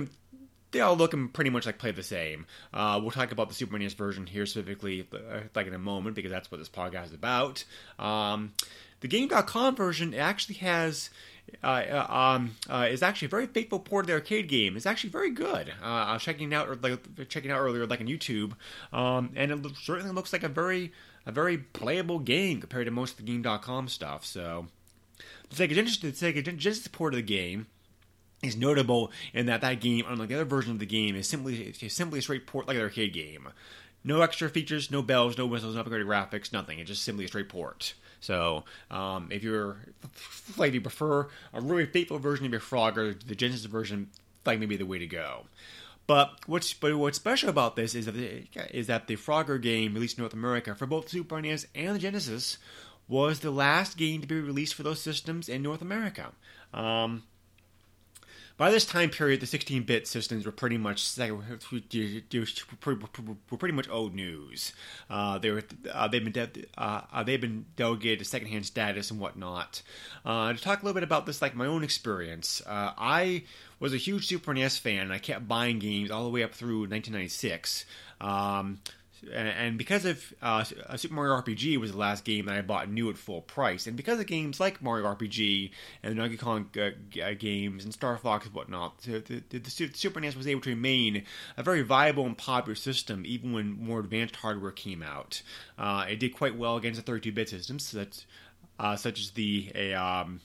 they 0.73 0.81
all 0.81 0.97
look 0.97 1.13
and 1.13 1.33
pretty 1.33 1.51
much 1.51 1.67
like 1.67 1.79
play 1.79 1.93
the 1.93 2.03
same. 2.03 2.47
Uh, 2.73 2.99
we'll 3.01 3.11
talk 3.11 3.31
about 3.31 3.49
the 3.49 3.55
Super 3.55 3.79
NES 3.79 3.93
version 3.93 4.27
here 4.27 4.47
specifically, 4.47 5.07
uh, 5.13 5.41
like 5.55 5.67
in 5.67 5.75
a 5.75 5.79
moment, 5.79 6.17
because 6.17 6.31
that's 6.31 6.51
what 6.51 6.59
this 6.59 6.69
podcast 6.69 7.07
is 7.07 7.13
about. 7.13 7.65
Um, 7.99 8.53
the 9.01 9.09
Game.com 9.09 9.77
version 9.77 10.15
actually 10.15 10.57
has 10.57 11.11
uh, 11.63 11.67
uh, 11.67 12.07
um, 12.09 12.57
uh, 12.71 12.87
is 12.91 13.03
actually 13.03 13.27
a 13.27 13.29
very 13.29 13.47
faithful 13.47 13.79
port 13.79 14.05
of 14.05 14.07
the 14.09 14.13
arcade 14.15 14.49
game. 14.49 14.77
It's 14.77 14.87
actually 14.87 15.11
very 15.11 15.31
good. 15.31 15.71
Uh, 15.83 15.87
I 15.87 16.13
was 16.15 16.23
checking 16.23 16.55
out 16.55 16.83
like 16.83 17.29
checking 17.29 17.51
out 17.51 17.61
earlier, 17.61 17.87
like 17.87 18.01
on 18.01 18.07
YouTube, 18.07 18.53
um, 18.93 19.31
and 19.37 19.51
it 19.51 19.77
certainly 19.77 20.13
looks 20.13 20.33
like 20.33 20.43
a 20.43 20.49
very 20.49 20.93
a 21.27 21.33
very 21.33 21.59
playable 21.59 22.19
game 22.19 22.61
compared 22.61 22.87
to 22.87 22.91
most 22.91 23.13
of 23.13 23.17
the 23.19 23.25
Game.com 23.25 23.89
stuff. 23.89 24.25
So, 24.25 24.67
the 25.51 25.57
Sega 25.57 25.75
Genesis, 25.75 25.99
the 25.99 26.13
Sega 26.13 26.43
Genesis 26.45 26.89
port 26.89 27.13
of 27.13 27.19
the 27.19 27.23
game 27.23 27.67
is 28.43 28.57
notable 28.57 29.13
in 29.33 29.47
that 29.47 29.61
that 29.61 29.81
game, 29.81 30.05
unlike 30.09 30.29
the 30.29 30.35
other 30.35 30.45
version 30.45 30.73
of 30.73 30.79
the 30.79 30.87
game, 30.87 31.15
is 31.17 31.29
simply 31.29 31.75
is 31.81 31.93
simply 31.93 32.19
a 32.19 32.23
straight 32.23 32.47
port 32.47 32.67
like 32.67 32.77
an 32.77 32.83
arcade 32.83 33.13
game. 33.13 33.49
No 34.05 34.21
extra 34.21 34.49
features, 34.49 34.91
no 34.91 35.01
bells, 35.01 35.39
no 35.39 35.47
whistles, 35.47 35.77
no 35.77 35.85
upgraded 35.85 36.07
graphics, 36.07 36.53
nothing. 36.53 36.81
It's 36.81 36.89
just 36.89 37.05
simply 37.05 37.25
a 37.25 37.29
straight 37.29 37.49
port. 37.49 37.95
So, 38.21 38.65
um, 38.91 39.29
if 39.31 39.43
you're 39.43 39.79
like 40.57 40.73
you 40.73 40.81
prefer 40.81 41.29
a 41.53 41.61
really 41.61 41.87
faithful 41.87 42.19
version 42.19 42.47
of 42.47 42.53
your 42.53 42.61
Frogger, 42.61 43.19
the 43.25 43.35
Genesis 43.35 43.67
version 43.67 44.11
like 44.45 44.59
maybe 44.59 44.77
the 44.77 44.87
way 44.87 44.99
to 44.99 45.07
go. 45.07 45.45
But 46.07 46.33
what's 46.47 46.73
but 46.73 46.97
what's 46.97 47.17
special 47.17 47.49
about 47.49 47.77
this 47.77 47.95
is 47.95 48.07
that 48.07 48.13
the, 48.13 48.45
is 48.71 48.89
that 48.89 49.07
the 49.07 49.17
Frogger 49.17 49.61
game 49.61 49.95
released 49.95 50.19
in 50.19 50.23
North 50.23 50.35
America 50.35 50.75
for 50.75 50.87
both 50.87 51.09
Super 51.09 51.41
NES 51.41 51.67
and 51.75 51.95
the 51.95 52.01
Genesis 52.01 52.59
was 53.09 53.41
the 53.41 53.51
last 53.51 53.97
game 53.97 54.21
to 54.21 54.27
be 54.27 54.41
released 54.41 54.75
for 54.75 54.83
those 54.83 55.01
systems 55.01 55.49
in 55.49 55.63
North 55.63 55.83
America. 55.83 56.33
Um, 56.73 57.25
by 58.57 58.71
this 58.71 58.85
time 58.85 59.11
period, 59.11 59.41
the 59.41 59.47
16-bit 59.47 60.07
systems 60.07 60.47
were 60.47 60.53
pretty 60.53 60.79
much 60.79 61.19
were 61.19 61.43
pretty 63.59 63.75
much 63.75 63.89
old 63.89 64.15
news. 64.15 64.73
Uh, 65.11 65.39
they 65.39 65.51
were 65.51 65.63
uh, 65.93 66.09
they've 66.09 66.25
been 66.25 66.33
de- 66.33 66.67
uh, 66.79 67.23
they've 67.23 67.41
been 67.41 67.67
delegated 67.77 68.21
to 68.21 68.25
secondhand 68.25 68.67
status 68.67 69.11
and 69.11 69.21
whatnot. 69.21 69.83
Uh, 70.25 70.53
to 70.53 70.61
talk 70.61 70.83
a 70.83 70.85
little 70.85 70.95
bit 70.95 71.03
about 71.03 71.27
this, 71.27 71.43
like 71.43 71.55
my 71.55 71.67
own 71.67 71.83
experience, 71.83 72.63
uh, 72.67 72.93
I 72.97 73.45
was 73.81 73.93
a 73.93 73.99
huge 73.99 74.27
Super 74.27 74.55
NES 74.55 74.79
fan. 74.79 75.01
and 75.01 75.13
I 75.13 75.19
kept 75.19 75.49
buying 75.49 75.79
games 75.79 76.11
all 76.11 76.25
the 76.25 76.31
way 76.31 76.43
up 76.43 76.55
through 76.55 76.89
1996. 76.89 77.85
Um, 78.21 78.79
and 79.31 79.79
because 79.79 80.05
of 80.05 80.35
uh, 80.43 80.65
Super 80.97 81.15
Mario 81.15 81.41
RPG 81.41 81.77
was 81.79 81.93
the 81.93 81.99
last 81.99 82.25
game 82.25 82.47
that 82.47 82.57
I 82.57 82.63
bought 82.63 82.91
new 82.91 83.09
at 83.11 83.17
full 83.17 83.41
price, 83.41 83.87
and 83.87 83.97
because 83.97 84.19
of 84.19 84.27
games 84.27 84.59
like 84.59 84.83
Mario 84.83 85.07
RPG 85.07 85.71
and 86.03 86.13
the 86.13 86.21
Donkey 86.21 86.37
Kong 86.37 86.69
uh, 86.77 86.91
uh, 87.23 87.35
games 87.39 87.85
and 87.85 87.93
Star 87.93 88.17
Fox 88.17 88.47
and 88.47 88.55
whatnot, 88.55 88.99
the, 89.03 89.43
the, 89.51 89.59
the, 89.59 89.71
Super 89.71 90.21
NES 90.21 90.37
was 90.37 90.47
able 90.47 90.61
to 90.63 90.71
remain 90.71 91.25
a 91.57 91.63
very 91.63 91.83
viable 91.83 92.27
and 92.27 92.37
popular 92.37 92.75
system 92.75 93.25
even 93.27 93.53
when 93.53 93.73
more 93.73 94.01
advanced 94.01 94.37
hardware 94.37 94.73
came 94.73 95.03
out. 95.03 95.43
Uh, 95.79 96.07
it 96.09 96.19
did 96.19 96.35
quite 96.35 96.57
well 96.57 96.77
against 96.77 97.05
the 97.05 97.13
32-bit 97.13 97.49
systems, 97.49 97.87
such, 97.87 98.25
uh, 98.79 98.97
such 98.97 99.21
as 99.21 99.31
the 99.31 99.73
um, 99.95 100.41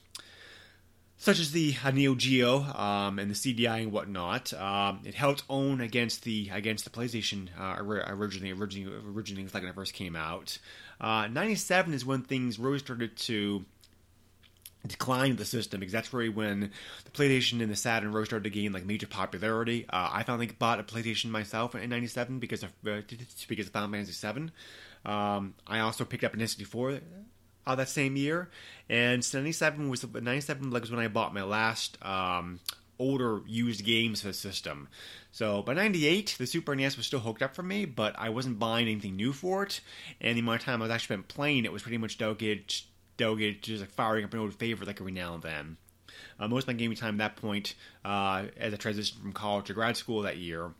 such 1.17 1.39
as 1.39 1.51
the 1.51 1.75
Neo 1.93 2.15
Geo 2.15 2.59
um, 2.59 3.19
and 3.19 3.31
the 3.31 3.35
CDI 3.35 3.83
and 3.83 3.91
whatnot. 3.91 4.53
Um, 4.53 5.01
it 5.03 5.15
helped 5.15 5.43
own 5.49 5.81
against 5.81 6.23
the 6.23 6.49
against 6.53 6.83
the 6.83 6.91
PlayStation 6.91 7.49
uh, 7.59 7.75
originally 7.79 8.51
originally 8.51 8.93
originally 9.07 9.43
like 9.45 9.63
when 9.63 9.65
it 9.65 9.75
first 9.75 9.93
came 9.93 10.15
out. 10.15 10.57
Uh, 11.01 11.27
Ninety 11.27 11.55
seven 11.55 11.93
is 11.93 12.05
when 12.05 12.21
things 12.21 12.59
really 12.59 12.79
started 12.79 13.17
to 13.17 13.65
decline 14.85 15.35
the 15.35 15.45
system 15.45 15.79
because 15.79 15.91
that's 15.91 16.13
really 16.13 16.29
when 16.29 16.71
the 17.03 17.11
PlayStation 17.11 17.61
and 17.61 17.71
the 17.71 17.75
Saturn 17.75 18.11
really 18.11 18.25
started 18.25 18.43
to 18.43 18.49
gain 18.49 18.71
like 18.71 18.85
major 18.85 19.07
popularity. 19.07 19.85
Uh, 19.89 20.09
I 20.13 20.23
finally 20.23 20.47
bought 20.47 20.79
a 20.79 20.83
PlayStation 20.83 21.29
myself 21.29 21.73
in 21.73 21.89
'97 21.89 22.39
because 22.39 22.63
of 22.63 22.69
uh, 22.87 23.01
because 23.47 23.67
of 23.67 23.73
Final 23.73 23.89
Fantasy 23.89 24.27
VII. 24.27 24.51
Um, 25.05 25.55
I 25.65 25.79
also 25.79 26.05
picked 26.05 26.23
up 26.23 26.33
an 26.33 26.41
N64 26.41 27.01
uh, 27.67 27.75
that 27.75 27.89
same 27.89 28.15
year, 28.15 28.49
and 28.89 29.21
97 29.31 29.89
was 29.89 30.05
97 30.13 30.69
was 30.71 30.89
when 30.89 30.99
I 31.01 31.09
bought 31.09 31.33
my 31.33 31.43
last 31.43 31.97
um, 32.01 32.61
older 32.97 33.41
used 33.45 33.83
games 33.83 34.21
for 34.21 34.27
the 34.27 34.33
system. 34.33 34.87
So 35.31 35.61
by 35.61 35.73
98, 35.73 36.37
the 36.39 36.47
Super 36.47 36.75
NES 36.75 36.95
was 36.97 37.05
still 37.05 37.19
hooked 37.19 37.43
up 37.43 37.53
for 37.53 37.63
me, 37.63 37.85
but 37.85 38.15
I 38.17 38.29
wasn't 38.29 38.57
buying 38.57 38.87
anything 38.87 39.17
new 39.17 39.33
for 39.33 39.63
it, 39.63 39.81
and 40.21 40.37
the 40.37 40.41
amount 40.41 40.61
of 40.61 40.65
time 40.65 40.81
I 40.81 40.85
was 40.85 40.91
actually 40.91 41.15
spent 41.15 41.27
playing 41.27 41.65
it 41.65 41.73
was 41.73 41.83
pretty 41.83 41.97
much 41.97 42.17
delegated 42.17 42.69
to 43.17 43.57
just 43.57 43.81
like 43.81 43.91
firing 43.91 44.23
up 44.23 44.33
an 44.33 44.39
old 44.39 44.55
favorite 44.55 44.87
like 44.87 45.01
every 45.01 45.11
now 45.11 45.33
and 45.33 45.43
then. 45.43 45.77
Uh, 46.39 46.47
most 46.47 46.63
of 46.63 46.67
my 46.67 46.73
gaming 46.73 46.97
time 46.97 47.19
at 47.19 47.35
that 47.35 47.41
point, 47.41 47.75
uh, 48.05 48.45
as 48.57 48.73
I 48.73 48.77
transitioned 48.77 49.21
from 49.21 49.33
college 49.33 49.65
to 49.65 49.73
grad 49.73 49.97
school 49.97 50.21
that 50.21 50.37
year, 50.37 50.71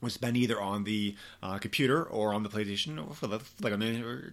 was 0.00 0.14
spent 0.14 0.36
either 0.36 0.60
on 0.60 0.84
the 0.84 1.14
uh, 1.42 1.58
computer 1.58 2.02
or 2.02 2.34
on 2.34 2.42
the 2.42 2.48
PlayStation, 2.48 2.98
or 2.98 3.26
the, 3.26 3.40
like 3.60 3.72
on 3.72 3.80
the 3.80 4.32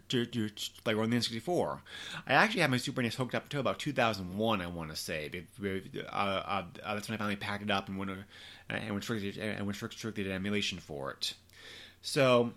like 0.85 0.97
on 0.97 1.09
the 1.09 1.17
N64. 1.17 1.79
I 2.27 2.33
actually 2.33 2.61
had 2.61 2.71
my 2.71 2.77
Super 2.77 3.01
NES 3.01 3.15
hooked 3.15 3.35
up 3.35 3.43
until 3.43 3.61
about 3.61 3.79
2001. 3.79 4.61
I 4.61 4.67
want 4.67 4.89
to 4.89 4.95
say, 4.95 5.29
uh, 5.63 6.15
uh, 6.15 6.63
that's 6.85 7.07
when 7.07 7.15
I 7.15 7.17
finally 7.17 7.35
packed 7.35 7.63
it 7.63 7.71
up 7.71 7.87
and 7.87 7.97
went 7.97 8.11
uh, 8.11 8.15
and 8.69 8.91
went 8.91 9.03
strictly 9.03 9.39
and 9.41 9.65
went 9.65 9.75
strictly 9.75 10.23
to 10.23 10.31
emulation 10.31 10.79
for 10.79 11.11
it. 11.11 11.33
So. 12.01 12.53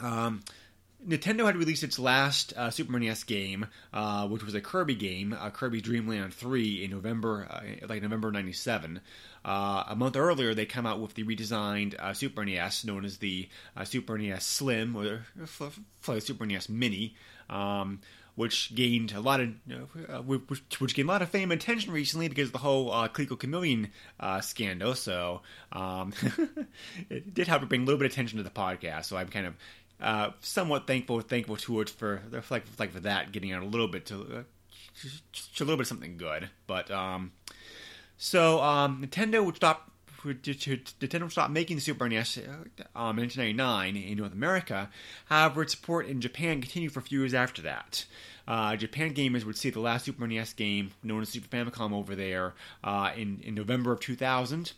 Um, 0.00 0.42
Nintendo 1.06 1.44
had 1.44 1.56
released 1.56 1.82
its 1.82 1.98
last 1.98 2.54
uh, 2.56 2.70
Super 2.70 2.98
NES 2.98 3.24
game, 3.24 3.66
uh, 3.92 4.26
which 4.26 4.42
was 4.42 4.54
a 4.54 4.60
Kirby 4.60 4.94
game, 4.94 5.36
uh, 5.38 5.50
Kirby 5.50 5.82
Dream 5.82 6.08
Land 6.08 6.32
3, 6.32 6.84
in 6.84 6.90
November, 6.90 7.46
uh, 7.50 7.86
like 7.86 8.02
November 8.02 8.32
'97. 8.32 9.00
Uh, 9.44 9.84
a 9.88 9.96
month 9.96 10.16
earlier, 10.16 10.54
they 10.54 10.66
come 10.66 10.86
out 10.86 11.00
with 11.00 11.14
the 11.14 11.24
redesigned 11.24 11.94
uh, 11.98 12.14
Super 12.14 12.44
NES, 12.44 12.84
known 12.84 13.04
as 13.04 13.18
the 13.18 13.48
Super 13.84 14.16
NES 14.16 14.44
Slim 14.44 14.96
or 14.96 15.26
Super 16.20 16.46
NES 16.46 16.68
Mini. 16.68 17.14
Um, 17.50 18.00
which 18.36 18.74
gained 18.74 19.12
a 19.12 19.20
lot 19.20 19.40
of 19.40 19.50
uh, 20.08 20.22
which, 20.22 20.80
which, 20.80 20.94
gained 20.94 21.08
a 21.08 21.12
lot 21.12 21.22
of 21.22 21.28
fame 21.28 21.52
and 21.52 21.60
attention 21.60 21.92
recently 21.92 22.28
because 22.28 22.48
of 22.48 22.52
the 22.52 22.58
whole 22.58 22.90
uh, 22.90 23.06
Chameleon 23.08 23.90
uh, 24.18 24.40
scandal. 24.40 24.94
So 24.94 25.42
um, 25.72 26.12
it 27.10 27.32
did 27.32 27.46
help 27.46 27.68
bring 27.68 27.82
a 27.82 27.84
little 27.84 27.98
bit 27.98 28.06
of 28.06 28.12
attention 28.12 28.38
to 28.38 28.42
the 28.42 28.50
podcast. 28.50 29.04
So 29.04 29.16
I'm 29.16 29.28
kind 29.28 29.46
of 29.46 29.54
uh, 30.00 30.30
somewhat 30.40 30.86
thankful 30.86 31.20
thankful 31.20 31.56
to 31.56 31.80
it 31.80 31.90
for 31.90 32.22
like 32.50 32.64
like 32.78 32.92
for 32.92 33.00
that 33.00 33.32
getting 33.32 33.52
out 33.52 33.62
a 33.62 33.66
little 33.66 33.88
bit 33.88 34.06
to 34.06 34.14
uh, 34.14 34.42
a 35.04 35.60
little 35.60 35.76
bit 35.76 35.82
of 35.82 35.86
something 35.86 36.16
good. 36.16 36.48
But 36.66 36.90
um, 36.90 37.32
so 38.16 38.60
um, 38.62 39.06
Nintendo 39.06 39.44
would 39.44 39.56
stop. 39.56 39.90
Nintendo 40.24 41.22
would 41.22 41.32
stop 41.32 41.50
making 41.50 41.76
the 41.76 41.82
Super 41.82 42.08
NES 42.08 42.38
um, 42.96 43.18
in 43.18 43.28
1999 43.28 43.94
in 43.94 44.16
North 44.16 44.32
America. 44.32 44.88
However, 45.26 45.60
its 45.62 45.74
support 45.74 46.06
in 46.06 46.22
Japan 46.22 46.62
continued 46.62 46.92
for 46.92 47.00
a 47.00 47.02
few 47.02 47.20
years 47.20 47.34
after 47.34 47.60
that. 47.60 48.06
Uh, 48.46 48.76
Japan 48.76 49.14
gamers 49.14 49.44
would 49.44 49.56
see 49.56 49.70
the 49.70 49.80
last 49.80 50.04
Super 50.04 50.26
NES 50.26 50.52
game, 50.52 50.92
known 51.02 51.22
as 51.22 51.30
Super 51.30 51.54
Famicom, 51.54 51.92
over 51.92 52.14
there 52.14 52.54
uh, 52.82 53.10
in, 53.16 53.40
in 53.42 53.54
November 53.54 53.92
of 53.92 54.00
2000, 54.00 54.72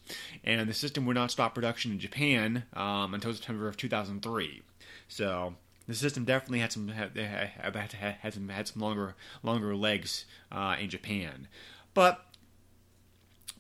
and 0.44 0.68
the 0.68 0.74
system 0.74 1.04
would 1.06 1.16
not 1.16 1.30
stop 1.30 1.54
production 1.54 1.92
in 1.92 1.98
Japan 1.98 2.64
um, 2.74 3.12
until 3.12 3.34
September 3.34 3.66
of 3.68 3.76
2003. 3.76 4.62
So 5.08 5.54
the 5.88 5.94
system 5.94 6.24
definitely 6.24 6.60
had 6.60 6.72
some 6.72 6.88
had, 6.88 7.16
had, 7.16 7.92
had 7.92 8.34
some 8.34 8.48
had 8.48 8.68
some 8.68 8.82
longer 8.82 9.14
longer 9.42 9.74
legs 9.74 10.24
uh, 10.50 10.76
in 10.80 10.90
Japan, 10.90 11.48
but. 11.94 12.22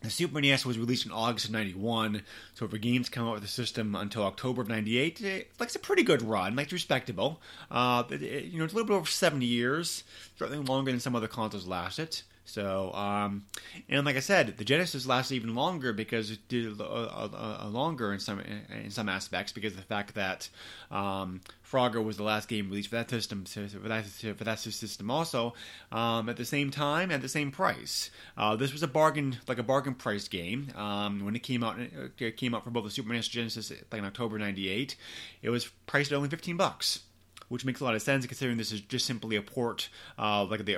The 0.02 0.10
Super 0.10 0.40
NES 0.40 0.64
was 0.64 0.78
released 0.78 1.06
in 1.06 1.12
August 1.12 1.46
of 1.46 1.52
'91, 1.52 2.22
so 2.54 2.68
for 2.68 2.78
games 2.78 3.08
come 3.08 3.26
out 3.26 3.34
with 3.34 3.42
the 3.42 3.48
system 3.48 3.94
until 3.94 4.24
October 4.24 4.62
of 4.62 4.68
'98, 4.68 5.20
it, 5.20 5.50
like 5.58 5.68
it's 5.68 5.76
a 5.76 5.80
pretty 5.80 6.02
good 6.02 6.22
run, 6.22 6.54
like 6.54 6.64
it's 6.64 6.72
respectable. 6.72 7.40
Uh, 7.70 8.04
it, 8.10 8.44
you 8.44 8.58
know, 8.58 8.64
it's 8.64 8.72
a 8.72 8.76
little 8.76 8.86
bit 8.86 8.94
over 8.94 9.06
70 9.06 9.44
years, 9.44 10.04
certainly 10.38 10.62
longer 10.64 10.90
than 10.90 11.00
some 11.00 11.16
other 11.16 11.28
consoles 11.28 11.66
lasted. 11.66 12.22
So, 12.46 12.92
um, 12.92 13.44
and 13.88 14.06
like 14.06 14.14
I 14.14 14.20
said, 14.20 14.56
the 14.56 14.64
Genesis 14.64 15.04
lasted 15.04 15.34
even 15.34 15.56
longer 15.56 15.92
because 15.92 16.30
it 16.30 16.46
did 16.46 16.80
a, 16.80 16.84
a, 16.84 17.58
a 17.62 17.68
longer 17.68 18.12
in 18.12 18.20
some 18.20 18.40
in 18.40 18.90
some 18.90 19.08
aspects 19.08 19.52
because 19.52 19.72
of 19.72 19.78
the 19.78 19.84
fact 19.84 20.14
that 20.14 20.48
um, 20.92 21.40
Frogger 21.68 22.02
was 22.02 22.16
the 22.16 22.22
last 22.22 22.48
game 22.48 22.68
released 22.68 22.88
for 22.88 22.96
that 22.96 23.10
system 23.10 23.44
for 23.44 23.88
that 23.88 24.04
for 24.06 24.44
that 24.44 24.58
system 24.60 25.10
also 25.10 25.54
um, 25.90 26.28
at 26.28 26.36
the 26.36 26.44
same 26.44 26.70
time 26.70 27.10
at 27.10 27.20
the 27.20 27.28
same 27.28 27.50
price. 27.50 28.10
Uh, 28.36 28.54
this 28.54 28.72
was 28.72 28.84
a 28.84 28.88
bargain 28.88 29.38
like 29.48 29.58
a 29.58 29.64
bargain 29.64 29.94
price 29.94 30.28
game 30.28 30.68
um, 30.76 31.24
when 31.24 31.34
it 31.34 31.42
came 31.42 31.64
out. 31.64 31.76
It 32.18 32.36
came 32.36 32.54
out 32.54 32.62
for 32.62 32.70
both 32.70 32.84
the 32.84 32.90
Super 32.90 33.12
NES 33.12 33.26
Genesis 33.26 33.72
like 33.90 33.98
in 33.98 34.04
October 34.04 34.38
'98. 34.38 34.94
It 35.42 35.50
was 35.50 35.66
priced 35.86 36.12
at 36.12 36.16
only 36.16 36.28
15 36.28 36.56
bucks 36.56 37.00
which 37.48 37.64
makes 37.64 37.80
a 37.80 37.84
lot 37.84 37.94
of 37.94 38.02
sense 38.02 38.26
considering 38.26 38.58
this 38.58 38.72
is 38.72 38.80
just 38.80 39.06
simply 39.06 39.36
a 39.36 39.42
port, 39.42 39.88
like 40.18 40.64
the 40.64 40.76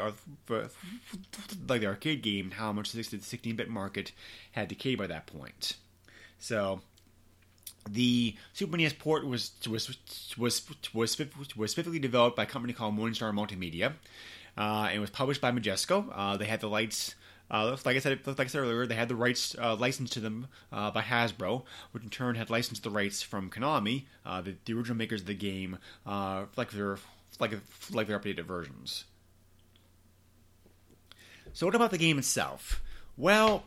like 1.69 1.81
the 1.81 1.87
arcade 1.87 2.23
game, 2.23 2.53
how 2.53 2.73
much 2.73 2.93
the 2.93 3.01
16-bit 3.01 3.69
market 3.69 4.13
had 4.53 4.69
decayed 4.69 4.99
by 4.99 5.07
that 5.07 5.27
point. 5.27 5.77
So 6.39 6.81
the 7.91 8.37
Super 8.53 8.77
NES 8.77 8.93
port 8.93 9.27
was 9.27 9.53
was 9.69 9.89
was 10.37 10.69
was, 10.97 11.17
was 11.57 11.71
specifically 11.71 11.99
developed 11.99 12.37
by 12.37 12.45
a 12.45 12.47
company 12.47 12.73
called 12.73 12.97
Morningstar 12.97 13.33
Multimedia, 13.33 13.95
uh, 14.57 14.89
and 14.91 15.01
was 15.01 15.11
published 15.11 15.41
by 15.41 15.51
Majesco. 15.51 16.07
Uh, 16.15 16.37
they 16.37 16.47
had 16.47 16.61
the 16.61 16.69
lights 16.69 17.15
uh, 17.51 17.77
like 17.85 17.97
I 17.97 17.99
said, 18.01 18.21
like 18.27 18.41
I 18.41 18.47
said 18.47 18.61
earlier, 18.61 18.87
they 18.87 18.95
had 18.95 19.09
the 19.09 19.17
rights 19.17 19.57
uh, 19.61 19.75
licensed 19.77 20.13
to 20.15 20.21
them 20.21 20.49
uh, 20.73 20.91
by 20.91 21.03
Hasbro, 21.03 21.65
which 21.93 22.03
in 22.03 22.11
turn 22.11 22.35
had 22.35 22.51
licensed 22.51 22.83
the 22.83 22.91
rights 22.91 23.23
from 23.23 23.51
Konami, 23.51 24.05
uh, 24.27 24.41
the, 24.41 24.57
the, 24.65 24.75
original 24.75 24.97
makers 24.97 25.23
of 25.23 25.27
the 25.27 25.35
game, 25.35 25.79
uh, 26.07 26.45
like 26.57 26.71
their 26.71 26.99
like 27.41 27.53
like 27.93 28.07
their 28.07 28.19
updated 28.19 28.45
versions. 28.45 29.05
So, 31.53 31.67
what 31.67 31.75
about 31.75 31.91
the 31.91 31.99
game 31.99 32.19
itself? 32.19 32.83
Well, 33.17 33.65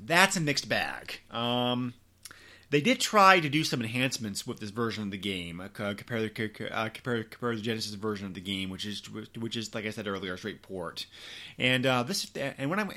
that's 0.00 0.36
a 0.36 0.40
mixed 0.40 0.68
bag. 0.68 1.20
Um, 1.30 1.94
they 2.72 2.80
did 2.80 3.00
try 3.00 3.38
to 3.38 3.50
do 3.50 3.64
some 3.64 3.82
enhancements 3.82 4.46
with 4.46 4.58
this 4.58 4.70
version 4.70 5.04
of 5.04 5.10
the 5.10 5.18
game, 5.18 5.60
uh, 5.60 5.68
compared 5.68 6.34
to 6.34 6.74
uh, 6.74 6.88
compare 6.88 7.22
compare 7.22 7.54
the 7.54 7.60
Genesis 7.60 7.92
version 7.92 8.26
of 8.26 8.32
the 8.32 8.40
game, 8.40 8.70
which 8.70 8.86
is 8.86 9.02
which 9.38 9.56
is 9.56 9.74
like 9.74 9.84
I 9.84 9.90
said 9.90 10.08
earlier, 10.08 10.32
a 10.32 10.38
straight 10.38 10.62
port. 10.62 11.04
And 11.58 11.84
uh, 11.84 12.02
this 12.02 12.32
and 12.34 12.70
when 12.70 12.78
I'm 12.78 12.90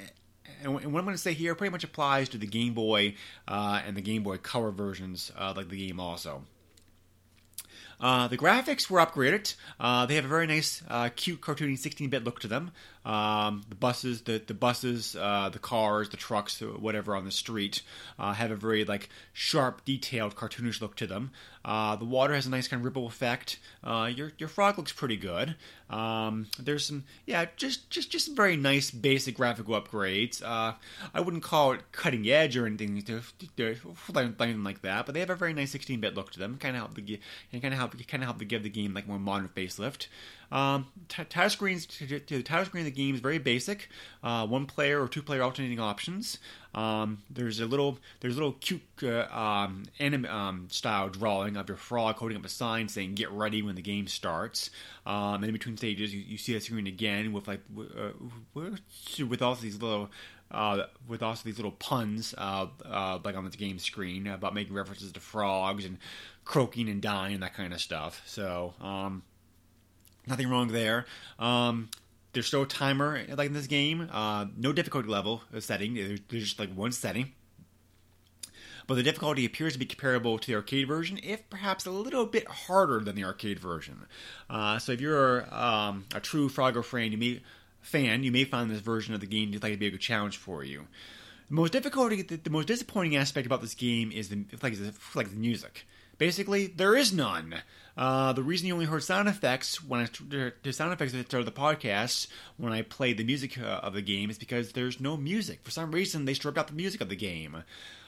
and 0.64 0.74
what 0.74 0.86
I'm 0.86 0.92
going 0.92 1.08
to 1.08 1.18
say 1.18 1.34
here 1.34 1.56
pretty 1.56 1.74
much 1.74 1.84
applies 1.84 2.30
to 2.30 2.38
the 2.38 2.48
Game 2.48 2.74
Boy 2.74 3.16
uh, 3.50 3.82
and 3.86 3.98
the 3.98 4.02
Game 4.02 4.24
Boy 4.24 4.38
Color 4.38 4.72
versions, 4.72 5.30
uh, 5.38 5.54
like 5.56 5.68
the 5.68 5.88
game 5.88 6.00
also. 6.00 6.44
Uh, 8.00 8.28
the 8.28 8.38
graphics 8.38 8.90
were 8.90 9.00
upgraded. 9.00 9.56
Uh, 9.80 10.06
they 10.06 10.16
have 10.16 10.26
a 10.26 10.30
very 10.30 10.48
nice, 10.48 10.84
uh, 10.90 11.10
cute, 11.16 11.40
cartoony 11.40 11.74
16-bit 11.80 12.24
look 12.24 12.40
to 12.42 12.48
them. 12.48 12.72
Um, 13.06 13.62
the 13.70 13.76
buses, 13.76 14.24
the 14.24 14.42
the 14.46 14.56
buses, 14.56 15.16
uh, 15.16 15.50
the 15.50 15.60
cars, 15.60 16.10
the 16.10 16.18
trucks, 16.18 16.60
whatever 16.60 17.16
on 17.16 17.24
the 17.24 17.32
street, 17.32 17.84
uh, 18.18 18.34
have 18.34 18.50
a 18.50 18.56
very 18.56 18.84
like 18.84 19.10
sharp, 19.32 19.86
detailed, 19.86 20.36
cartoonish 20.36 20.82
look 20.82 20.96
to 20.98 21.08
them. 21.08 21.32
Uh, 21.64 21.96
the 21.96 22.06
water 22.06 22.34
has 22.34 22.46
a 22.46 22.50
nice 22.50 22.68
kind 22.68 22.82
of 22.82 22.86
ripple 22.86 23.06
effect. 23.06 23.60
your 23.84 24.32
your 24.40 24.50
frog 24.50 24.78
looks 24.78 24.92
pretty 24.92 25.18
good. 25.18 25.56
Um, 25.88 26.48
there's 26.58 26.86
some, 26.86 27.04
yeah, 27.28 27.46
just 27.58 27.92
just 27.92 28.12
just 28.12 28.36
very 28.36 28.58
nice 28.58 28.90
basic 28.90 29.36
graphical 29.36 29.80
upgrades. 29.80 30.42
I 30.44 31.20
wouldn't 31.20 31.44
call 31.44 31.74
it 31.74 31.92
cutting 31.92 32.28
edge 32.28 32.58
or 32.58 32.66
anything 32.66 33.02
to, 33.04 33.22
like 34.64 34.82
that, 34.82 35.06
but 35.06 35.14
they 35.14 35.20
have 35.20 35.30
a 35.30 35.36
very 35.36 35.54
nice 35.54 35.74
16-bit 35.76 36.16
look 36.16 36.32
to 36.32 36.40
them. 36.40 36.58
Kind 36.58 36.76
of 36.76 36.82
help 36.82 36.96
the 36.96 37.20
kind 37.52 37.74
of 37.74 37.80
help 37.80 38.08
kind 38.08 38.24
of 38.24 38.28
help 38.28 38.40
to 38.40 38.46
give 38.46 38.64
the 38.64 38.70
game 38.70 38.94
like 38.94 39.08
more 39.08 39.20
modern 39.20 39.50
facelift. 39.50 40.08
Um, 40.56 40.88
t- 41.10 41.26
title 41.26 41.50
screens 41.50 41.86
the 41.86 42.42
title 42.42 42.66
screen 42.66 42.88
of 42.88 42.94
the 42.94 42.98
game 42.98 43.14
is 43.14 43.20
very 43.20 43.40
basic. 43.40 43.90
Uh, 44.24 44.48
one 44.48 44.66
player 44.66 45.04
or 45.04 45.10
two 45.10 45.22
player 45.22 45.44
alternating 45.44 45.82
options. 45.82 46.38
Um, 46.74 47.24
there's 47.30 47.60
a 47.60 47.66
little 47.66 48.00
there's 48.22 48.36
a 48.36 48.38
little 48.38 48.54
cute 48.54 48.82
uh, 49.04 49.26
um, 49.38 49.84
anime 50.00 50.26
um, 50.26 50.68
style 50.72 51.10
drawing 51.10 51.58
of 51.58 51.68
your 51.68 51.78
frog 51.78 52.16
holding 52.16 52.38
up 52.38 52.46
a 52.46 52.50
sign 52.50 52.88
saying 52.88 53.16
"Get 53.16 53.32
ready" 53.32 53.62
when 53.62 53.76
the 53.76 53.82
game 53.82 54.08
starts. 54.08 54.70
Um, 55.06 55.36
and 55.36 55.46
in 55.46 55.52
between 55.52 55.76
stages, 55.76 56.14
you, 56.14 56.22
you 56.22 56.38
see 56.38 56.54
that 56.54 56.64
screen 56.64 56.88
again 56.88 57.34
with 57.34 57.50
like 57.50 57.60
uh, 57.78 58.12
with 58.56 59.42
all 59.42 59.56
these 59.56 59.82
little 59.82 60.10
uh, 60.52 60.86
with 61.06 61.22
also 61.22 61.44
these 61.44 61.58
little 61.58 61.72
puns, 61.72 62.34
uh, 62.38 62.68
uh, 62.86 63.20
like 63.26 63.36
on 63.36 63.44
the 63.44 63.52
game 63.58 63.78
screen, 63.78 64.26
about 64.28 64.54
making 64.54 64.74
references 64.74 65.12
to 65.12 65.20
frogs 65.20 65.84
and 65.84 65.98
croaking 66.46 66.88
and 66.88 67.02
dying 67.02 67.34
and 67.34 67.44
that 67.44 67.54
kind 67.56 67.74
of 67.74 67.82
stuff. 67.82 68.22
So, 68.26 68.74
um, 68.80 69.24
nothing 70.28 70.50
wrong 70.50 70.70
there. 70.70 71.06
Um, 71.40 71.90
there's 72.34 72.52
no 72.52 72.66
timer 72.66 73.24
like 73.36 73.48
in 73.48 73.54
this 73.54 73.68
game. 73.68 74.10
Uh, 74.12 74.46
no 74.58 74.74
difficulty 74.74 75.08
level 75.08 75.42
setting. 75.60 75.94
There's 75.94 76.20
just 76.30 76.60
like 76.60 76.74
one 76.74 76.92
setting. 76.92 77.32
But 78.88 78.96
the 78.96 79.04
difficulty 79.04 79.46
appears 79.46 79.74
to 79.74 79.80
be 79.80 79.86
comparable 79.86 80.38
to 80.38 80.48
the 80.48 80.56
arcade 80.56 80.88
version, 80.88 81.20
if 81.24 81.50
perhaps 81.50 81.88
a 81.88 81.92
little 81.92 82.26
bit 82.26 82.48
harder 82.48 83.00
than 83.00 83.16
the 83.16 83.24
arcade 83.24 83.58
version. 83.58 84.06
Uh, 84.48 84.78
so 84.78 84.92
if 84.92 85.02
you're 85.02 85.52
um, 85.54 86.06
a 86.14 86.20
true 86.20 86.50
Frogger 86.50 86.86
fan, 86.86 87.12
you 87.12 87.18
may 87.18 87.42
fan, 87.82 88.24
you 88.24 88.32
may 88.32 88.44
find 88.44 88.70
this 88.70 88.82
version 88.82 89.14
of 89.14 89.22
the 89.22 89.28
game 89.28 89.52
just 89.52 89.64
like 89.64 89.74
to 89.74 89.78
be 89.78 89.88
a 89.88 89.92
good 89.92 90.02
challenge 90.02 90.38
for 90.38 90.64
you. 90.64 90.88
The 91.50 91.56
most 91.56 91.72
difficulty, 91.72 92.22
the, 92.22 92.38
the 92.38 92.50
most 92.50 92.68
disappointing 92.68 93.16
aspect 93.16 93.46
about 93.46 93.62
this 93.62 93.74
game 93.74 94.12
is 94.12 94.30
the 94.30 94.46
like, 94.62 94.76
like 95.16 95.30
the 95.30 95.36
music. 95.36 95.88
Basically, 96.18 96.68
there 96.68 96.96
is 96.96 97.14
none. 97.14 97.56
Uh, 97.98 98.34
the 98.34 98.44
reason 98.44 98.68
you 98.68 98.74
only 98.74 98.86
heard 98.86 99.04
sound 99.04 99.30
effects 99.30 99.82
when 99.84 100.02
I 100.02 100.52
the 100.64 100.74
sound 100.74 100.92
effects 100.92 101.14
at 101.14 101.18
the 101.18 101.26
start 101.26 101.40
of 101.40 101.46
the 101.46 101.60
podcast 101.60 102.28
when 102.58 102.74
I 102.74 102.82
played 102.82 103.18
the 103.18 103.24
music 103.24 103.58
uh, 103.58 103.80
of 103.84 103.94
the 103.94 104.02
game 104.02 104.30
is 104.30 104.38
because 104.38 104.74
there's 104.74 105.00
no 105.00 105.16
music. 105.16 105.62
For 105.64 105.72
some 105.72 105.92
reason, 105.92 106.26
they 106.26 106.34
stripped 106.34 106.58
out 106.58 106.68
the 106.68 106.74
music 106.74 107.00
of 107.00 107.10
the 107.10 107.16
game. 107.16 107.64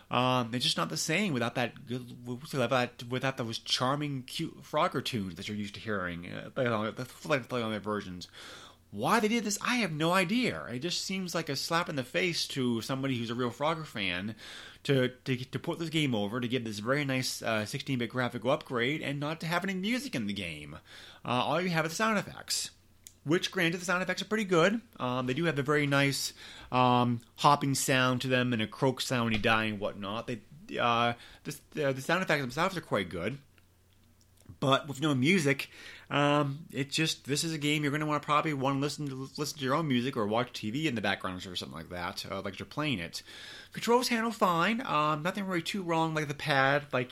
Um, 0.09 0.51
it's 0.53 0.63
just 0.63 0.77
not 0.77 0.89
the 0.89 0.97
same 0.97 1.33
without 1.33 1.55
that 1.55 1.85
good, 1.85 2.05
without 2.25 2.69
that 2.69 3.03
without 3.09 3.37
those 3.37 3.59
charming, 3.59 4.23
cute 4.23 4.61
Frogger 4.63 5.03
tunes 5.03 5.35
that 5.35 5.47
you're 5.47 5.57
used 5.57 5.75
to 5.75 5.81
hearing, 5.81 6.27
uh, 6.31 6.49
like 6.55 6.67
on, 6.67 6.93
like 7.25 7.51
on 7.51 7.71
their 7.71 7.79
versions. 7.79 8.27
Why 8.91 9.19
they 9.19 9.27
did 9.27 9.43
this, 9.43 9.59
I 9.61 9.77
have 9.77 9.91
no 9.91 10.13
idea. 10.13 10.63
It 10.71 10.79
just 10.79 11.03
seems 11.03 11.35
like 11.35 11.49
a 11.49 11.55
slap 11.55 11.89
in 11.89 11.97
the 11.97 12.03
face 12.03 12.47
to 12.49 12.81
somebody 12.81 13.17
who's 13.17 13.29
a 13.29 13.35
real 13.35 13.51
Frogger 13.51 13.85
fan 13.85 14.35
to, 14.83 15.09
to, 15.25 15.35
to 15.35 15.59
put 15.59 15.77
this 15.77 15.89
game 15.89 16.15
over, 16.15 16.39
to 16.39 16.47
give 16.47 16.63
this 16.63 16.79
very 16.79 17.03
nice 17.03 17.43
16 17.65 17.95
uh, 17.95 17.99
bit 17.99 18.09
graphical 18.09 18.49
upgrade, 18.49 19.01
and 19.01 19.19
not 19.19 19.41
to 19.41 19.45
have 19.45 19.63
any 19.63 19.73
music 19.73 20.15
in 20.15 20.27
the 20.27 20.33
game. 20.33 20.77
Uh, 21.25 21.29
all 21.29 21.61
you 21.61 21.69
have 21.69 21.85
is 21.85 21.93
sound 21.93 22.17
effects. 22.17 22.71
Which, 23.25 23.51
granted, 23.51 23.81
the 23.81 23.85
sound 23.85 24.01
effects 24.01 24.21
are 24.21 24.25
pretty 24.25 24.45
good. 24.45 24.79
Um, 25.01 25.27
they 25.27 25.33
do 25.33 25.43
have 25.43 25.59
a 25.59 25.63
very 25.63 25.85
nice 25.85 26.31
um, 26.71 27.19
hopping 27.35 27.75
sound 27.75 28.21
to 28.21 28.29
them 28.29 28.53
and 28.53 28.61
a 28.61 28.67
croak 28.67 29.01
sound 29.01 29.25
when 29.25 29.33
you 29.33 29.39
die 29.39 29.65
and 29.65 29.81
whatnot. 29.81 30.27
They, 30.27 30.39
uh, 30.79 31.11
the, 31.43 31.91
the 31.91 32.01
sound 32.01 32.23
effects 32.23 32.41
themselves 32.41 32.77
are 32.77 32.81
quite 32.81 33.09
good 33.09 33.37
but 34.59 34.87
with 34.87 35.01
no 35.01 35.13
music, 35.13 35.69
um, 36.09 36.59
it 36.71 36.89
just 36.89 37.25
this 37.25 37.43
is 37.43 37.53
a 37.53 37.57
game 37.57 37.83
you're 37.83 37.91
going 37.91 38.01
to 38.01 38.07
want 38.07 38.21
to 38.21 38.25
probably 38.25 38.53
want 38.53 38.77
to 38.77 38.79
listen 38.79 39.07
to 39.09 39.29
listen 39.37 39.57
to 39.57 39.63
your 39.63 39.75
own 39.75 39.87
music 39.87 40.15
or 40.17 40.25
watch 40.25 40.53
TV 40.53 40.85
in 40.85 40.95
the 40.95 41.01
background 41.01 41.45
or 41.45 41.55
something 41.55 41.77
like 41.77 41.89
that, 41.89 42.25
uh, 42.29 42.41
like 42.41 42.59
you're 42.59 42.65
playing 42.65 42.99
it. 42.99 43.23
Controls 43.73 44.07
handle 44.07 44.31
fine, 44.31 44.81
um, 44.85 45.21
nothing 45.21 45.45
really 45.45 45.61
too 45.61 45.83
wrong 45.83 46.13
like 46.13 46.27
the 46.27 46.33
pad, 46.33 46.85
like 46.93 47.11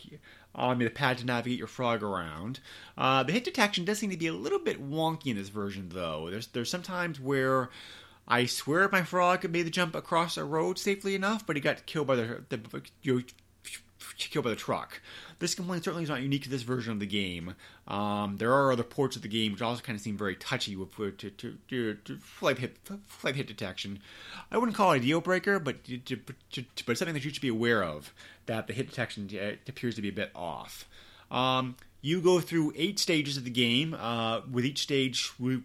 uh, 0.58 0.68
I 0.68 0.76
mean 0.76 0.86
the 0.86 0.92
pad 0.92 1.18
to 1.20 1.26
navigate 1.26 1.60
your 1.60 1.68
frog 1.68 2.02
around. 2.02 2.60
Uh, 2.98 3.24
the 3.24 3.34
hit 3.34 3.44
detection 3.44 3.86
does 3.86 4.00
seem 4.00 4.10
to 4.10 4.18
be 4.18 4.28
a 4.28 4.34
little 4.34 4.60
bit 4.60 4.82
wonky 4.90 5.28
in 5.28 5.38
this 5.38 5.50
version 5.50 5.90
though. 5.90 6.30
There's 6.30 6.48
there's 6.48 6.70
sometimes 6.70 7.20
where 7.20 7.70
I 8.28 8.46
swear 8.46 8.90
my 8.92 9.04
frog 9.04 9.48
made 9.50 9.68
the 9.68 9.70
jump 9.72 9.96
across 9.96 10.38
a 10.38 10.44
road 10.44 10.80
safely 10.80 11.14
enough, 11.14 11.46
but 11.46 11.56
he 11.56 11.62
got 11.62 11.86
killed 11.86 12.08
by 12.08 12.16
the, 12.16 12.44
the 12.50 12.82
killed 14.18 14.46
by 14.46 14.52
the 14.52 14.56
truck. 14.56 15.02
This 15.40 15.56
complaint 15.56 15.84
certainly 15.84 16.04
is 16.04 16.10
not 16.10 16.22
unique 16.22 16.44
to 16.44 16.50
this 16.50 16.62
version 16.62 16.94
of 16.94 17.00
the 17.00 17.06
game. 17.06 17.56
Um, 17.88 18.38
there 18.38 18.54
are 18.54 18.72
other 18.72 18.84
ports 18.84 19.16
of 19.16 19.22
the 19.22 19.28
game 19.28 19.52
which 19.52 19.62
also 19.62 19.82
kind 19.82 19.96
of 19.96 20.02
seem 20.02 20.18
very 20.18 20.36
touchy 20.36 20.76
with 20.76 20.96
to, 20.96 21.30
to, 21.30 21.58
to, 21.70 21.94
to 21.94 22.18
flight 22.18 22.60
hit 22.60 22.78
flight 23.08 23.36
hit 23.36 23.48
detection. 23.48 24.00
I 24.52 24.58
wouldn't 24.58 24.78
call 24.78 24.94
it 24.94 24.98
a 24.98 25.02
deal 25.02 25.22
breaker, 25.22 25.60
but 25.60 25.78
but 26.86 26.98
something 26.98 27.14
that 27.14 27.26
you 27.26 27.32
should 27.32 27.42
be 27.42 27.48
aware 27.50 27.84
of 27.84 28.14
that 28.46 28.68
the 28.68 28.74
hit 28.74 28.90
detection 28.90 29.30
uh, 29.40 29.56
appears 29.68 29.96
to 29.96 30.02
be 30.02 30.10
a 30.10 30.14
bit 30.14 30.32
off. 30.36 30.88
Um, 31.32 31.76
you 32.06 32.22
go 32.22 32.40
through 32.40 32.72
eight 32.76 33.00
stages 33.00 33.36
of 33.36 33.46
the 33.46 33.50
game, 33.50 33.96
uh, 33.96 34.42
with 34.52 34.64
each 34.64 34.78
stage 34.78 35.32
with, 35.40 35.64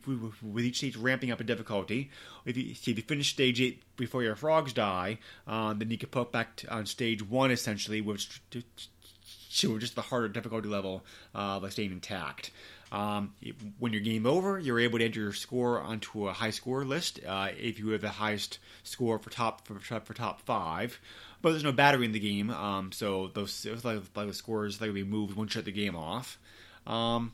each 0.64 0.78
stage 0.78 0.96
ramping 0.96 1.30
up 1.30 1.38
in 1.38 1.46
difficulty. 1.46 2.10
If 2.46 2.56
you, 2.56 2.70
if 2.70 2.88
you 2.88 2.94
finish 3.02 3.28
stage 3.28 3.60
eight 3.60 3.82
before 3.98 4.22
your 4.22 4.34
frogs 4.36 4.72
die, 4.72 5.18
uh, 5.46 5.74
then 5.74 5.90
you 5.90 5.98
can 5.98 6.08
put 6.08 6.32
back 6.32 6.64
on 6.70 6.86
stage 6.86 7.22
one 7.22 7.50
essentially, 7.50 8.00
which 8.00 8.40
to 8.50 9.78
just 9.78 9.94
the 9.96 10.00
harder 10.00 10.28
difficulty 10.28 10.66
level 10.66 11.04
uh, 11.34 11.60
by 11.60 11.68
staying 11.68 11.92
intact. 11.92 12.52
Um, 12.92 13.34
when 13.78 13.92
you're 13.92 14.02
game 14.02 14.26
over, 14.26 14.58
you're 14.58 14.80
able 14.80 14.98
to 14.98 15.04
enter 15.04 15.20
your 15.20 15.32
score 15.32 15.80
onto 15.80 16.26
a 16.26 16.32
high 16.32 16.50
score 16.50 16.84
list 16.84 17.20
uh, 17.26 17.50
if 17.56 17.78
you 17.78 17.90
have 17.90 18.00
the 18.00 18.08
highest 18.08 18.58
score 18.82 19.18
for 19.18 19.30
top 19.30 19.66
for, 19.66 19.78
for 19.78 20.14
top 20.14 20.40
five. 20.40 20.98
But 21.42 21.50
there's 21.50 21.64
no 21.64 21.72
battery 21.72 22.04
in 22.04 22.12
the 22.12 22.20
game, 22.20 22.50
um, 22.50 22.92
so 22.92 23.28
those 23.28 23.64
like, 23.84 24.02
like 24.14 24.26
the 24.26 24.34
scores 24.34 24.80
like 24.80 24.92
be 24.92 25.04
moved 25.04 25.36
won't 25.36 25.50
shut 25.50 25.64
the 25.64 25.72
game 25.72 25.96
off. 25.96 26.38
Um, 26.86 27.32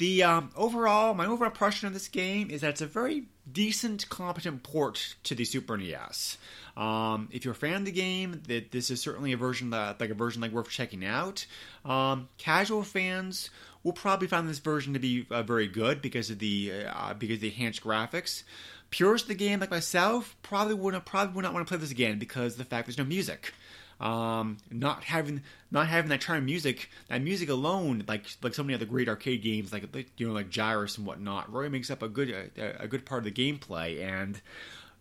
the 0.00 0.22
um, 0.22 0.50
overall, 0.56 1.12
my 1.12 1.26
overall 1.26 1.50
impression 1.50 1.86
of 1.86 1.92
this 1.92 2.08
game 2.08 2.50
is 2.50 2.62
that 2.62 2.70
it's 2.70 2.80
a 2.80 2.86
very 2.86 3.24
decent, 3.50 4.08
competent 4.08 4.62
port 4.62 5.14
to 5.24 5.34
the 5.34 5.44
Super 5.44 5.76
NES. 5.76 6.38
Um, 6.74 7.28
if 7.30 7.44
you're 7.44 7.52
a 7.52 7.54
fan 7.54 7.74
of 7.74 7.84
the 7.84 7.92
game, 7.92 8.40
that 8.48 8.72
this 8.72 8.90
is 8.90 9.02
certainly 9.02 9.32
a 9.32 9.36
version 9.36 9.70
that 9.70 10.00
like 10.00 10.08
a 10.08 10.14
version 10.14 10.40
like 10.40 10.52
worth 10.52 10.70
checking 10.70 11.04
out. 11.04 11.44
Um, 11.84 12.30
casual 12.38 12.82
fans 12.82 13.50
will 13.82 13.92
probably 13.92 14.26
find 14.26 14.48
this 14.48 14.58
version 14.58 14.94
to 14.94 14.98
be 14.98 15.26
uh, 15.30 15.42
very 15.42 15.68
good 15.68 16.00
because 16.00 16.30
of 16.30 16.38
the 16.38 16.72
uh, 16.88 17.12
because 17.12 17.36
of 17.36 17.40
the 17.42 17.48
enhanced 17.48 17.84
graphics. 17.84 18.44
Purists 18.88 19.26
of 19.26 19.28
the 19.28 19.34
game 19.34 19.60
like 19.60 19.70
myself 19.70 20.34
probably 20.42 20.74
would 20.74 20.94
not 20.94 21.04
probably 21.04 21.34
would 21.34 21.42
not 21.42 21.52
want 21.52 21.66
to 21.66 21.70
play 21.70 21.78
this 21.78 21.90
again 21.90 22.18
because 22.18 22.56
the 22.56 22.64
fact 22.64 22.86
there's 22.86 22.96
no 22.96 23.04
music. 23.04 23.52
Um, 24.00 24.56
not 24.70 25.04
having 25.04 25.42
not 25.70 25.86
having 25.86 26.08
that 26.08 26.22
charm 26.22 26.46
music, 26.46 26.88
that 27.08 27.20
music 27.20 27.50
alone, 27.50 28.04
like 28.08 28.24
like 28.42 28.54
so 28.54 28.62
many 28.62 28.74
other 28.74 28.86
great 28.86 29.08
arcade 29.08 29.42
games, 29.42 29.72
like 29.72 29.84
you 30.16 30.26
know 30.26 30.32
like 30.32 30.50
Gyruss 30.50 30.96
and 30.96 31.06
whatnot, 31.06 31.52
really 31.52 31.68
makes 31.68 31.90
up 31.90 32.02
a 32.02 32.08
good 32.08 32.30
a, 32.56 32.84
a 32.84 32.88
good 32.88 33.04
part 33.04 33.26
of 33.26 33.32
the 33.34 33.52
gameplay. 33.52 34.02
And 34.02 34.40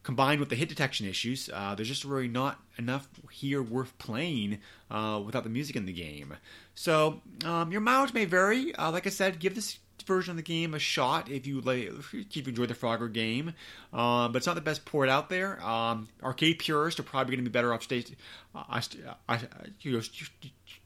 combined 0.04 0.40
with 0.40 0.50
the 0.50 0.56
hit 0.56 0.70
detection 0.70 1.08
issues, 1.08 1.50
uh, 1.54 1.76
there's 1.76 1.88
just 1.88 2.04
really 2.04 2.28
not 2.28 2.60
enough 2.78 3.08
here 3.32 3.64
worth 3.64 3.98
playing 4.00 4.60
uh, 4.92 5.22
without 5.26 5.44
the 5.44 5.50
music 5.50 5.76
in 5.76 5.86
the 5.86 5.94
game. 5.94 6.36
So 6.76 7.22
um, 7.46 7.72
your 7.72 7.82
mileage 7.82 8.14
may 8.14 8.26
vary. 8.26 8.76
Uh, 8.76 8.92
like 8.92 9.08
I 9.08 9.12
said, 9.12 9.40
give 9.40 9.56
this 9.56 9.80
version 10.10 10.32
of 10.32 10.38
the 10.38 10.43
game 10.43 10.74
a 10.74 10.80
shot 10.80 11.30
if 11.30 11.48
you 11.48 11.62
like, 11.62 11.89
if 12.13 12.36
you 12.36 12.43
enjoy 12.45 12.65
the 12.65 12.74
Frogger 12.74 13.12
game, 13.12 13.54
um, 13.93 14.34
but 14.34 14.38
it's 14.38 14.48
not 14.48 14.56
the 14.56 14.62
best 14.62 14.84
port 14.84 15.08
out 15.08 15.30
there. 15.30 15.63
Um, 15.63 16.10
arcade 16.22 16.60
purists 16.60 17.00
are 17.00 17.04
probably 17.04 17.36
going 17.36 17.45
to 17.45 17.50
be 17.50 17.54
better 17.54 17.74
off 17.74 17.84
state, 17.84 18.15
uh, 18.54 18.82
uh, 19.30 19.38
you 19.82 19.93
know, 19.93 20.02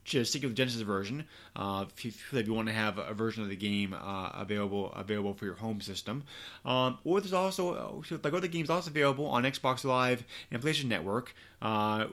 just 0.04 0.30
stick 0.30 0.42
with 0.42 0.52
the 0.52 0.56
Genesis 0.56 0.82
version 0.82 1.24
uh, 1.56 1.86
if, 1.88 2.04
you, 2.04 2.12
if, 2.32 2.46
you, 2.46 2.52
want 2.52 2.68
to 2.68 2.74
have 2.74 2.98
a 2.98 3.14
version 3.14 3.42
of 3.42 3.48
the 3.48 3.56
game 3.56 3.94
uh, 3.94 4.30
available 4.34 4.92
available 4.92 5.32
for 5.32 5.46
your 5.46 5.54
home 5.54 5.80
system. 5.80 6.22
Um, 6.64 6.98
or 7.04 7.20
there's 7.20 7.32
also 7.32 8.02
uh, 8.10 8.16
like 8.22 8.34
other 8.34 8.48
games 8.48 8.70
also 8.70 8.90
available 8.90 9.26
on 9.26 9.44
Xbox 9.44 9.84
Live 9.84 10.22
and 10.50 10.62
PlayStation 10.62 10.84
Network, 10.84 11.34
uh, 11.62 12.04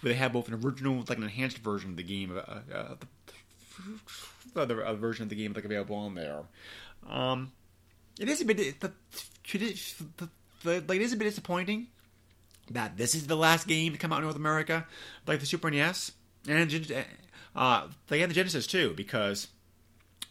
where 0.00 0.12
they 0.12 0.14
have 0.14 0.32
both 0.32 0.48
an 0.48 0.54
original 0.54 1.04
like 1.08 1.18
an 1.18 1.24
enhanced 1.24 1.58
version 1.58 1.90
of 1.90 1.96
the 1.96 2.02
game. 2.02 2.38
Other 4.56 4.80
a 4.80 4.94
version 4.94 5.24
of 5.24 5.28
the 5.28 5.36
game 5.36 5.52
like 5.54 5.64
available 5.64 5.96
on 5.96 6.14
there. 6.14 6.42
Um, 7.08 7.52
it 8.18 8.28
is 8.28 8.40
a 8.40 8.44
bit 8.44 8.80
the, 8.80 8.92
the, 9.52 10.28
the, 10.64 10.84
like 10.88 11.00
it 11.00 11.02
is 11.02 11.12
a 11.12 11.16
bit 11.16 11.24
disappointing 11.24 11.88
that 12.70 12.96
this 12.96 13.14
is 13.14 13.26
the 13.26 13.36
last 13.36 13.68
game 13.68 13.92
to 13.92 13.98
come 13.98 14.12
out 14.12 14.18
in 14.18 14.24
North 14.24 14.36
America, 14.36 14.86
like 15.26 15.40
the 15.40 15.46
Super 15.46 15.70
NES 15.70 16.12
and 16.48 17.04
uh, 17.54 17.88
they 18.08 18.20
had 18.20 18.30
the 18.30 18.34
Genesis 18.34 18.66
too, 18.66 18.94
because 18.96 19.48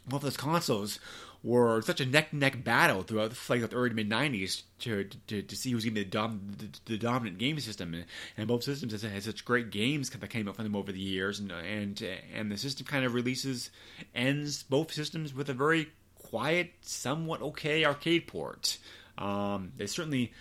both 0.07 0.21
those 0.21 0.37
consoles 0.37 0.99
were 1.45 1.79
such 1.83 2.01
a 2.01 2.05
neck 2.05 2.33
neck 2.33 2.63
battle 2.63 3.03
throughout 3.03 3.29
the, 3.29 3.37
like, 3.49 3.69
the 3.69 3.75
early 3.75 3.91
mid 3.91 4.09
'90s 4.09 4.63
to, 4.79 5.03
to, 5.27 5.43
to 5.43 5.55
see 5.55 5.71
who's 5.71 5.85
going 5.85 5.93
to 5.93 6.01
be 6.01 6.03
the, 6.03 6.09
dom, 6.09 6.41
the, 6.57 6.67
the, 6.93 6.97
dominant 6.97 7.37
game 7.37 7.59
system, 7.59 7.93
and, 7.93 8.05
and 8.35 8.47
both 8.47 8.63
systems 8.63 8.99
had 9.03 9.23
such 9.23 9.45
great 9.45 9.69
games 9.69 10.09
that 10.09 10.29
came 10.29 10.49
out 10.49 10.55
from 10.55 10.65
them 10.65 10.75
over 10.75 10.91
the 10.91 10.99
years, 10.99 11.39
and 11.39 11.51
and 11.51 12.01
and 12.33 12.51
the 12.51 12.57
system 12.57 12.85
kind 12.87 13.05
of 13.05 13.13
releases 13.13 13.69
ends 14.15 14.63
both 14.63 14.91
systems 14.91 15.33
with 15.35 15.49
a 15.49 15.53
very 15.53 15.87
quiet, 16.15 16.71
somewhat 16.81 17.41
okay 17.41 17.85
arcade 17.85 18.25
port. 18.25 18.79
Um, 19.17 19.71
they 19.77 19.85
certainly 19.85 20.33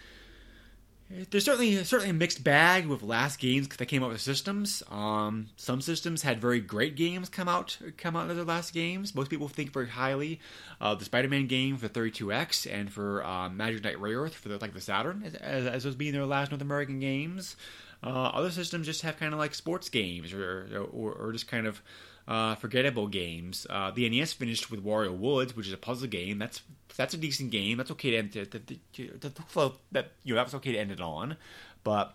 there's 1.30 1.44
certainly 1.44 1.84
certainly 1.84 2.10
a 2.10 2.14
mixed 2.14 2.42
bag 2.42 2.86
with 2.86 3.02
last 3.02 3.38
games 3.38 3.68
that 3.68 3.86
came 3.86 4.02
out 4.02 4.10
with 4.10 4.20
systems. 4.20 4.82
Um, 4.90 5.48
some 5.56 5.80
systems 5.80 6.22
had 6.22 6.40
very 6.40 6.60
great 6.60 6.96
games 6.96 7.28
come 7.28 7.48
out 7.48 7.78
come 7.98 8.16
out 8.16 8.30
of 8.30 8.36
their 8.36 8.44
last 8.44 8.72
games. 8.72 9.14
Most 9.14 9.30
people 9.30 9.48
think 9.48 9.72
very 9.72 9.88
highly 9.88 10.40
of 10.80 10.98
the 10.98 11.04
Spider-Man 11.04 11.46
game 11.46 11.76
for 11.76 11.88
32X 11.88 12.70
and 12.72 12.90
for 12.90 13.24
um, 13.24 13.56
Magic 13.56 13.84
Knight 13.84 13.96
Rayearth 13.96 14.32
for 14.32 14.48
the, 14.48 14.58
like 14.58 14.72
the 14.72 14.80
Saturn 14.80 15.22
as, 15.40 15.66
as, 15.66 15.84
those 15.84 15.94
being 15.94 16.12
their 16.12 16.26
last 16.26 16.50
North 16.50 16.62
American 16.62 17.00
games. 17.00 17.56
Uh, 18.02 18.08
other 18.08 18.50
systems 18.50 18.86
just 18.86 19.02
have 19.02 19.18
kind 19.18 19.32
of 19.32 19.38
like 19.38 19.54
sports 19.54 19.88
games 19.90 20.32
or 20.32 20.88
or, 20.92 21.12
or 21.12 21.32
just 21.32 21.48
kind 21.48 21.66
of 21.66 21.82
uh, 22.26 22.54
forgettable 22.56 23.06
games. 23.06 23.66
Uh, 23.68 23.90
the 23.90 24.08
NES 24.08 24.32
finished 24.32 24.70
with 24.70 24.84
Wario 24.84 25.16
Woods, 25.16 25.54
which 25.56 25.66
is 25.66 25.72
a 25.72 25.78
puzzle 25.78 26.08
game. 26.08 26.38
That's 26.38 26.62
that's 26.96 27.14
a 27.14 27.18
decent 27.18 27.50
game. 27.50 27.78
That's 27.78 27.90
okay 27.92 28.10
to 28.12 28.16
end 28.16 28.32
to, 28.32 28.46
to, 28.46 28.58
to, 28.58 29.18
to 29.18 29.72
that 29.92 30.12
you 30.22 30.34
know 30.34 30.36
that 30.36 30.46
was 30.46 30.54
okay 30.54 30.72
to 30.72 30.78
end 30.78 30.90
it 30.90 31.00
on, 31.00 31.36
but 31.82 32.14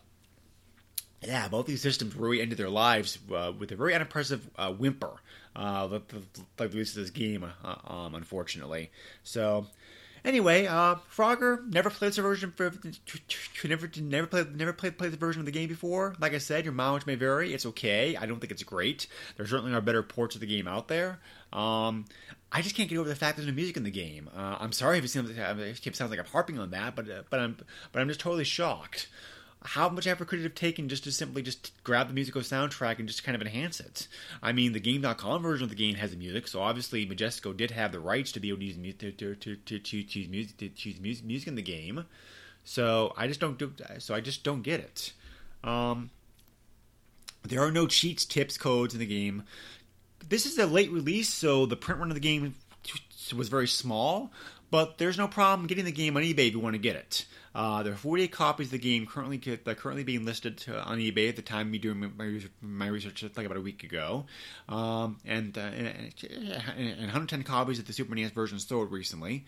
yeah, 1.21 1.47
both 1.49 1.65
these 1.65 1.81
systems 1.81 2.15
really 2.15 2.41
ended 2.41 2.57
their 2.57 2.69
lives 2.69 3.19
uh, 3.33 3.51
with 3.57 3.71
a 3.71 3.75
very 3.75 3.93
unimpressive 3.93 4.49
uh, 4.57 4.71
whimper, 4.71 5.11
uh, 5.55 5.87
the 5.87 6.01
release 6.59 6.95
of 6.95 7.03
this 7.03 7.09
game, 7.09 7.45
uh, 7.63 7.75
um, 7.85 8.15
unfortunately. 8.15 8.91
So 9.23 9.67
Anyway, 10.25 10.65
uh, 10.65 10.95
Frogger 11.15 11.65
never 11.71 11.89
played 11.89 12.09
this 12.09 12.17
version 12.17 12.51
for 12.51 12.71
never 13.63 13.89
never 14.01 14.27
played 14.27 14.55
never 14.55 14.73
played 14.73 14.97
played 14.97 15.11
the 15.11 15.17
version 15.17 15.39
of 15.39 15.45
the 15.45 15.51
game 15.51 15.69
before. 15.69 16.15
Like 16.19 16.33
I 16.33 16.37
said, 16.37 16.65
your 16.65 16.73
mileage 16.73 17.05
may 17.05 17.15
vary. 17.15 17.53
It's 17.53 17.65
okay. 17.65 18.15
I 18.15 18.25
don't 18.25 18.39
think 18.39 18.51
it's 18.51 18.63
great. 18.63 19.07
There 19.37 19.45
certainly 19.45 19.73
are 19.73 19.81
better 19.81 20.03
ports 20.03 20.35
of 20.35 20.41
the 20.41 20.47
game 20.47 20.67
out 20.67 20.87
there. 20.87 21.19
Um, 21.53 22.05
I 22.51 22.61
just 22.61 22.75
can't 22.75 22.89
get 22.89 22.97
over 22.97 23.09
the 23.09 23.15
fact 23.15 23.37
there's 23.37 23.47
no 23.47 23.53
music 23.53 23.77
in 23.77 23.83
the 23.83 23.91
game. 23.91 24.29
Uh, 24.35 24.57
I'm 24.59 24.71
sorry 24.71 24.97
if 24.97 25.05
it 25.05 25.09
seems 25.09 25.29
it 25.29 25.95
sounds 25.95 26.11
like 26.11 26.19
I'm 26.19 26.25
harping 26.25 26.59
on 26.59 26.71
that, 26.71 26.95
but 26.95 27.09
uh, 27.09 27.21
but 27.29 27.39
I'm 27.39 27.57
but 27.91 28.01
I'm 28.01 28.07
just 28.07 28.19
totally 28.19 28.43
shocked 28.43 29.07
how 29.63 29.89
much 29.89 30.07
effort 30.07 30.27
could 30.29 30.39
it 30.39 30.43
have 30.43 30.55
taken 30.55 30.87
just 30.87 31.03
to 31.03 31.11
simply 31.11 31.41
just 31.41 31.71
grab 31.83 32.07
the 32.07 32.13
musical 32.13 32.41
soundtrack 32.41 32.97
and 32.97 33.07
just 33.07 33.23
kind 33.23 33.35
of 33.35 33.41
enhance 33.41 33.79
it? 33.79 34.07
I 34.41 34.53
mean, 34.53 34.71
the 34.71 34.79
Game.com 34.79 35.41
version 35.41 35.65
of 35.65 35.69
the 35.69 35.75
game 35.75 35.95
has 35.95 36.11
the 36.11 36.17
music, 36.17 36.47
so 36.47 36.61
obviously 36.61 37.05
Majesco 37.05 37.55
did 37.55 37.71
have 37.71 37.91
the 37.91 37.99
rights 37.99 38.31
to 38.33 38.39
be 38.39 38.49
able 38.49 38.59
to 38.59 38.65
use 38.65 38.95
to, 38.99 39.11
to, 39.11 39.35
to, 39.35 39.55
to, 39.55 39.79
to 39.79 40.27
music 40.29 40.57
to 40.57 40.69
choose 40.69 40.99
music, 40.99 41.25
music 41.25 41.47
in 41.49 41.55
the 41.55 41.61
game. 41.61 42.05
So 42.63 43.13
I 43.17 43.27
just 43.27 43.39
don't 43.39 43.57
do. 43.57 43.73
So 43.97 44.13
I 44.13 44.21
just 44.21 44.43
don't 44.43 44.61
get 44.61 44.79
it. 44.79 45.13
Um, 45.63 46.09
there 47.43 47.61
are 47.61 47.71
no 47.71 47.87
cheats, 47.87 48.25
tips, 48.25 48.57
codes 48.57 48.93
in 48.93 48.99
the 48.99 49.05
game. 49.05 49.43
This 50.27 50.45
is 50.45 50.57
a 50.57 50.67
late 50.67 50.91
release, 50.91 51.29
so 51.29 51.65
the 51.65 51.75
print 51.75 51.99
run 51.99 52.11
of 52.11 52.15
the 52.15 52.21
game 52.21 52.55
was 53.35 53.49
very 53.49 53.67
small. 53.67 54.31
But 54.71 54.99
there's 54.99 55.17
no 55.17 55.27
problem 55.27 55.67
getting 55.67 55.85
the 55.85 55.91
game 55.91 56.15
on 56.15 56.23
eBay 56.23 56.47
if 56.47 56.53
you 56.53 56.59
want 56.59 56.75
to 56.75 56.79
get 56.79 56.95
it. 56.95 57.25
Uh, 57.55 57.83
there 57.83 57.93
are 57.93 57.97
48 57.97 58.31
copies 58.31 58.67
of 58.67 58.71
the 58.71 58.77
game 58.77 59.05
currently 59.05 59.37
that 59.37 59.77
currently 59.77 60.03
being 60.03 60.25
listed 60.25 60.57
to, 60.57 60.79
on 60.81 60.99
eBay 60.99 61.29
at 61.29 61.35
the 61.35 61.41
time 61.41 61.71
me 61.71 61.77
doing 61.77 62.13
my, 62.17 62.39
my 62.61 62.87
research 62.87 63.23
like 63.23 63.45
about 63.45 63.57
a 63.57 63.61
week 63.61 63.83
ago, 63.83 64.25
um, 64.67 65.17
and, 65.25 65.57
uh, 65.57 65.61
and, 65.61 66.13
and 66.77 66.99
110 66.99 67.43
copies 67.43 67.79
of 67.79 67.87
the 67.87 67.93
Super 67.93 68.13
NES 68.15 68.31
version 68.31 68.59
sold 68.59 68.91
recently. 68.91 69.45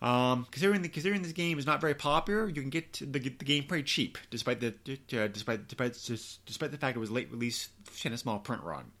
Um, 0.00 0.46
considering 0.50 0.82
the, 0.82 0.88
considering 0.88 1.22
this 1.22 1.32
game 1.32 1.58
is 1.58 1.66
not 1.66 1.80
very 1.80 1.94
popular, 1.94 2.48
you 2.48 2.60
can 2.60 2.70
get 2.70 2.92
the, 2.92 3.18
the 3.18 3.18
game 3.18 3.64
pretty 3.64 3.82
cheap, 3.82 4.16
despite 4.30 4.60
the 4.60 4.68
uh, 4.68 5.26
despite 5.26 5.66
despite 5.66 5.94
despite 6.46 6.70
the 6.70 6.78
fact 6.78 6.96
it 6.96 7.00
was 7.00 7.10
late 7.10 7.30
release 7.32 7.70
and 8.04 8.14
a 8.14 8.18
small 8.18 8.38
print 8.38 8.62
run. 8.62 8.92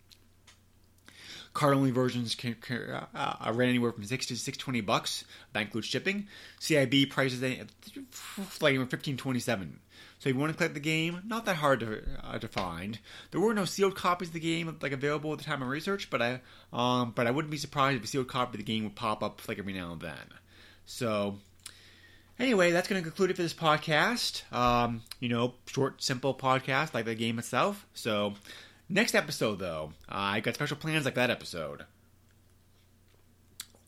Card 1.54 1.74
only 1.74 1.90
versions 1.90 2.34
can, 2.34 2.54
can 2.54 2.90
uh, 2.90 3.06
uh, 3.14 3.52
ran 3.54 3.68
anywhere 3.68 3.92
from 3.92 4.04
six 4.04 4.26
to 4.26 4.36
six 4.36 4.56
twenty 4.58 4.80
bucks. 4.80 5.24
That 5.52 5.62
includes 5.62 5.86
shipping. 5.86 6.28
CIB 6.60 7.10
prices 7.10 7.42
like 8.60 8.90
fifteen 8.90 9.16
twenty 9.16 9.40
seven. 9.40 9.80
So 10.18 10.28
if 10.28 10.34
you 10.34 10.40
want 10.40 10.52
to 10.52 10.56
collect 10.56 10.74
the 10.74 10.80
game, 10.80 11.22
not 11.26 11.44
that 11.44 11.56
hard 11.56 11.80
to 11.80 12.02
uh, 12.24 12.38
to 12.38 12.48
find. 12.48 12.98
There 13.30 13.40
were 13.40 13.54
no 13.54 13.64
sealed 13.64 13.94
copies 13.94 14.28
of 14.28 14.34
the 14.34 14.40
game 14.40 14.76
like 14.82 14.92
available 14.92 15.32
at 15.32 15.38
the 15.38 15.44
time 15.44 15.62
of 15.62 15.68
research, 15.68 16.10
but 16.10 16.22
I 16.22 16.40
um 16.72 17.12
but 17.14 17.26
I 17.26 17.30
wouldn't 17.30 17.50
be 17.52 17.58
surprised 17.58 17.98
if 17.98 18.04
a 18.04 18.06
sealed 18.06 18.28
copy 18.28 18.58
of 18.58 18.64
the 18.64 18.72
game 18.72 18.84
would 18.84 18.96
pop 18.96 19.22
up 19.22 19.40
like 19.48 19.58
every 19.58 19.72
now 19.72 19.92
and 19.92 20.00
then. 20.00 20.34
So 20.86 21.38
anyway, 22.38 22.70
that's 22.70 22.88
going 22.88 23.02
to 23.02 23.08
conclude 23.08 23.30
it 23.30 23.36
for 23.36 23.42
this 23.42 23.54
podcast. 23.54 24.50
Um, 24.52 25.02
you 25.20 25.28
know, 25.28 25.54
short, 25.66 26.02
simple 26.02 26.34
podcast 26.34 26.94
like 26.94 27.04
the 27.04 27.14
game 27.14 27.38
itself. 27.38 27.86
So 27.94 28.34
Next 28.88 29.14
episode, 29.14 29.58
though, 29.58 29.92
uh, 30.08 30.14
I 30.14 30.40
got 30.40 30.54
special 30.54 30.76
plans 30.76 31.04
like 31.04 31.14
that 31.14 31.30
episode. 31.30 31.84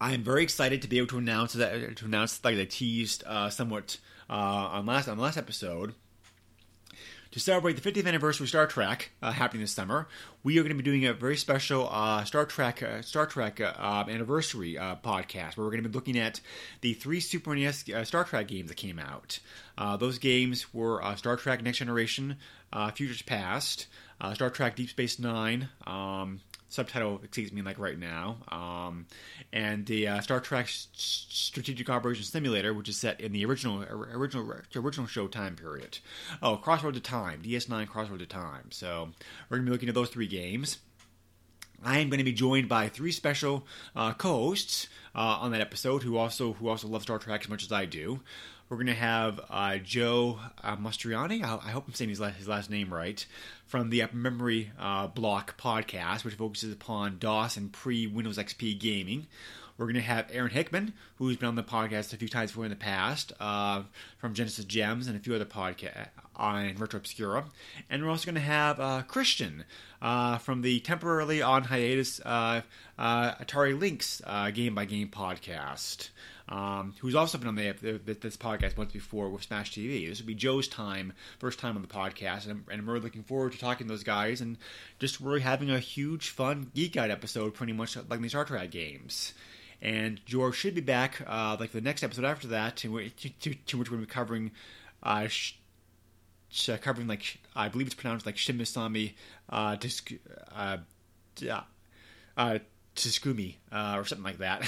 I 0.01 0.13
am 0.13 0.23
very 0.23 0.43
excited 0.43 0.83
to 0.83 0.89
be 0.89 0.99
able 0.99 1.09
to 1.09 1.19
announce 1.19 1.55
that 1.55 1.97
to 1.97 2.05
announce 2.05 2.43
like 2.43 2.59
I 2.59 2.65
teased 2.65 3.23
uh, 3.27 3.51
somewhat 3.51 3.99
uh, 4.29 4.33
on 4.33 4.87
last 4.87 5.09
on 5.09 5.19
last 5.19 5.37
episode. 5.37 5.95
To 7.33 7.39
celebrate 7.39 7.81
the 7.81 7.93
50th 7.93 8.09
anniversary 8.09 8.45
of 8.45 8.49
Star 8.49 8.67
Trek 8.67 9.13
uh, 9.23 9.31
happening 9.31 9.61
this 9.61 9.71
summer, 9.71 10.09
we 10.43 10.59
are 10.59 10.63
going 10.63 10.77
to 10.77 10.83
be 10.83 10.83
doing 10.83 11.07
a 11.07 11.13
very 11.13 11.37
special 11.37 11.89
uh, 11.89 12.25
Star 12.25 12.45
Trek 12.45 12.83
uh, 12.83 13.03
Star 13.03 13.25
Trek 13.25 13.61
um, 13.61 14.11
anniversary 14.11 14.75
podcast 14.75 15.57
where 15.57 15.65
we're 15.65 15.71
going 15.71 15.85
to 15.85 15.89
be 15.89 15.95
looking 15.95 16.19
at 16.19 16.41
the 16.81 16.93
three 16.93 17.21
Super 17.21 17.55
NES 17.55 17.85
Star 18.03 18.25
Trek 18.25 18.49
games 18.49 18.69
that 18.69 18.77
came 18.77 18.99
out. 18.99 19.39
those 20.01 20.19
games 20.19 20.75
were 20.75 21.01
Star 21.15 21.37
Trek 21.37 21.63
Next 21.63 21.79
Generation, 21.79 22.37
Futures 22.95 23.23
Past, 23.23 23.87
uh, 24.21 24.35
Star 24.35 24.51
Trek 24.51 24.75
Deep 24.75 24.91
Space 24.91 25.21
Nine. 25.21 25.69
Um, 25.87 26.41
subtitle 26.71 27.21
exceeds 27.23 27.53
me 27.53 27.61
like 27.61 27.79
right 27.79 27.99
now, 27.99 28.39
um, 28.49 29.07
and 29.53 29.85
the 29.85 30.09
uh, 30.09 30.21
Star 30.21 30.41
Trek 30.41 30.69
Strategic 30.69 31.91
Operations 31.91 32.31
Simulator, 32.31 32.73
which 32.73 32.89
is 32.89 32.97
set 32.97 33.21
in 33.21 33.33
the 33.33 33.45
original 33.45 33.83
original 33.83 34.51
original 34.75 35.07
show 35.07 35.29
time 35.29 35.57
period. 35.57 35.99
Oh, 36.43 36.57
Crossroad 36.57 36.95
to 36.95 37.01
Time, 37.01 37.43
DS9 37.43 37.89
Crossroad 37.89 38.21
to 38.21 38.27
Time. 38.27 38.71
So 38.71 39.11
we're 39.49 39.59
gonna 39.59 39.67
be 39.67 39.73
looking 39.73 39.89
at 39.91 39.95
those 39.95 40.09
three 40.09 40.29
games. 40.29 40.79
I 41.83 41.99
am 41.99 42.11
going 42.11 42.19
to 42.19 42.25
be 42.25 42.33
joined 42.33 42.69
by 42.69 42.89
three 42.89 43.13
special 43.13 43.67
uh, 43.97 44.13
co-hosts 44.13 44.87
uh, 45.15 45.39
on 45.41 45.53
that 45.53 45.63
episode 45.63 46.03
who 46.03 46.19
also 46.19 46.53
who 46.55 46.69
also 46.69 46.89
love 46.89 47.03
Star 47.03 47.19
Trek 47.19 47.43
as 47.43 47.49
much 47.49 47.63
as 47.63 47.73
I 47.73 47.87
do. 47.87 48.21
We're 48.71 48.77
going 48.77 48.87
to 48.87 48.95
have 48.95 49.41
uh, 49.51 49.79
Joe 49.79 50.39
uh. 50.63 50.77
I, 50.77 51.43
I, 51.43 51.71
hope 51.73 51.89
I'm 51.89 51.93
saying 51.93 52.11
his 52.11 52.21
last, 52.21 52.37
his 52.37 52.47
last 52.47 52.71
name 52.71 52.95
right 52.95 53.27
from 53.67 53.91
the 53.91 54.01
Upper 54.03 54.15
Memory 54.15 54.71
uh, 54.79 55.09
Block 55.09 55.61
podcast, 55.61 56.25
which 56.25 56.35
focuses 56.35 56.73
upon 56.73 57.19
DOS 57.19 57.57
and 57.57 57.73
pre 57.73 58.07
Windows 58.07 58.39
XP 58.39 58.79
gaming. 58.79 59.27
We're 59.77 59.87
going 59.87 59.97
to 59.97 60.03
have 60.03 60.29
Aaron 60.31 60.53
Hickman, 60.53 60.93
who's 61.17 61.37
been 61.37 61.49
on 61.49 61.57
the 61.57 61.65
podcast 61.65 62.13
a 62.13 62.17
few 62.17 62.29
times 62.29 62.53
before 62.53 62.65
in 62.65 62.71
the 62.71 62.77
past, 62.77 63.33
uh, 63.41 63.83
from 64.19 64.35
Genesis 64.35 64.65
Gems 64.67 65.09
and 65.09 65.17
a 65.17 65.19
few 65.19 65.35
other 65.35 65.45
podcasts 65.45 66.11
on 66.37 66.77
Retro 66.77 66.99
Obscura. 66.99 67.47
And 67.89 68.05
we're 68.05 68.11
also 68.11 68.27
going 68.27 68.37
to 68.37 68.41
have 68.41 68.79
uh, 68.79 69.03
Christian 69.03 69.65
uh, 70.03 70.39
from 70.39 70.63
the 70.63 70.81
temporarily 70.81 71.43
on 71.43 71.65
hiatus 71.65 72.21
uh, 72.21 72.63
uh, 72.99 73.35
Atari 73.35 73.79
Lynx 73.79 74.23
uh, 74.27 74.51
Game 74.51 74.75
by 74.75 74.85
Game 74.85 75.09
podcast 75.09 76.11
um, 76.51 76.95
who's 76.99 77.15
also 77.15 77.39
been 77.39 77.49
on 77.49 77.55
the, 77.55 77.73
the, 78.05 78.15
this 78.15 78.37
podcast 78.37 78.77
once 78.77 78.93
before 78.93 79.29
with 79.29 79.45
Smash 79.45 79.73
TV. 79.73 80.09
This 80.09 80.21
will 80.21 80.27
be 80.27 80.35
Joe's 80.35 80.67
time, 80.67 81.13
first 81.39 81.61
time 81.61 81.77
on 81.77 81.83
the 81.83 81.89
podcast, 81.89 82.47
and 82.49 82.65
and 82.69 82.81
I'm 82.81 82.89
really 82.89 83.01
looking 83.01 83.23
forward 83.23 83.53
to 83.53 83.59
talking 83.59 83.87
to 83.87 83.93
those 83.93 84.03
guys 84.03 84.41
and 84.41 84.59
just 84.99 85.21
really 85.21 85.41
having 85.41 85.71
a 85.71 85.79
huge, 85.79 86.31
fun 86.31 86.71
geek 86.75 86.97
out 86.97 87.11
episode, 87.11 87.55
pretty 87.55 87.73
much 87.73 87.97
like 87.97 88.21
the 88.21 88.29
Star 88.29 88.45
Trek 88.45 88.71
games. 88.71 89.33
and 89.81 90.21
George 90.27 90.57
should 90.57 90.75
be 90.75 90.81
back 90.81 91.23
uh, 91.27 91.57
like 91.61 91.71
the 91.71 91.81
next 91.81 92.03
episode 92.03 92.25
after 92.25 92.49
that, 92.49 92.77
to, 92.79 93.09
to, 93.11 93.55
to, 93.55 93.79
which 93.79 93.91
we're 93.91 93.97
going 93.97 94.07
to 94.07 94.09
be 94.09 94.13
covering. 94.13 94.51
Uh, 95.03 95.29
sh- 95.29 95.55
covering 96.83 97.07
like 97.07 97.40
I 97.55 97.69
believe 97.69 97.87
it's 97.87 97.95
pronounced 97.95 98.27
like 98.27 98.37
Shimisami 98.37 99.15
uh, 99.49 99.77
uh, 100.55 100.77
uh, 101.49 101.61
uh, 102.37 102.59
Tsuskumi 102.97 103.57
uh, 103.73 103.95
or 103.97 104.05
something 104.05 104.25
like 104.25 104.39
that. 104.39 104.63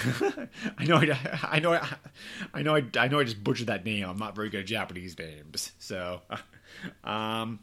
I 0.79 0.85
know, 0.85 0.97
I, 0.97 1.39
I 1.43 1.59
know, 1.61 1.73
I, 1.75 1.89
I 2.55 2.63
know, 2.63 2.75
I, 2.75 2.85
I 2.95 3.09
know. 3.09 3.19
I 3.19 3.25
just 3.25 3.43
butchered 3.43 3.67
that 3.67 3.85
name. 3.85 4.09
I'm 4.09 4.19
not 4.19 4.35
very 4.35 4.49
good 4.51 4.61
at 4.61 4.67
Japanese 4.67 5.19
names, 5.19 5.73
so. 5.79 6.21
Um, 7.05 7.61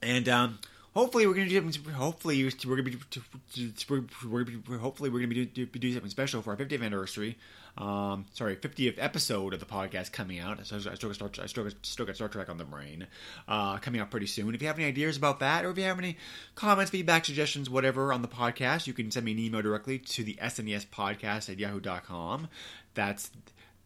and 0.00 0.28
um, 0.28 0.58
hopefully 0.94 1.26
we're 1.26 1.34
gonna 1.34 1.48
do 1.48 1.70
something. 1.72 1.92
Hopefully 1.92 2.44
we're 2.44 2.76
gonna 2.76 2.82
be. 2.82 4.76
Hopefully 4.76 5.10
we're 5.10 5.20
gonna 5.20 5.28
be 5.28 5.46
doing 5.46 5.94
something 5.94 6.10
special 6.10 6.42
for 6.42 6.50
our 6.50 6.56
50th 6.56 6.82
anniversary. 6.82 7.36
Um, 7.78 8.26
sorry, 8.34 8.56
50th 8.56 8.96
episode 8.98 9.54
of 9.54 9.60
the 9.60 9.66
podcast 9.66 10.12
coming 10.12 10.38
out. 10.38 10.64
So 10.66 10.76
I 10.76 10.94
still 10.94 11.08
got 11.08 11.14
Star, 11.14 11.30
I 11.42 11.46
still 11.46 11.64
got, 11.64 11.74
still 11.82 12.06
got 12.06 12.16
Star 12.16 12.28
Trek 12.28 12.48
on 12.48 12.58
the 12.58 12.64
brain. 12.64 13.06
Uh, 13.46 13.78
coming 13.78 14.00
out 14.00 14.10
pretty 14.10 14.26
soon. 14.26 14.54
If 14.54 14.60
you 14.60 14.68
have 14.68 14.78
any 14.78 14.88
ideas 14.88 15.16
about 15.16 15.40
that, 15.40 15.64
or 15.64 15.70
if 15.70 15.78
you 15.78 15.84
have 15.84 15.98
any 15.98 16.16
comments, 16.54 16.90
feedback, 16.90 17.24
suggestions, 17.24 17.70
whatever 17.70 18.12
on 18.12 18.22
the 18.22 18.28
podcast, 18.28 18.86
you 18.86 18.92
can 18.92 19.10
send 19.10 19.24
me 19.24 19.32
an 19.32 19.38
email 19.38 19.62
directly 19.62 19.98
to 19.98 20.24
the 20.24 20.34
SNES 20.34 20.86
podcast 20.86 21.48
at 21.48 21.58
yahoo.com. 21.58 22.48
That's 22.94 23.30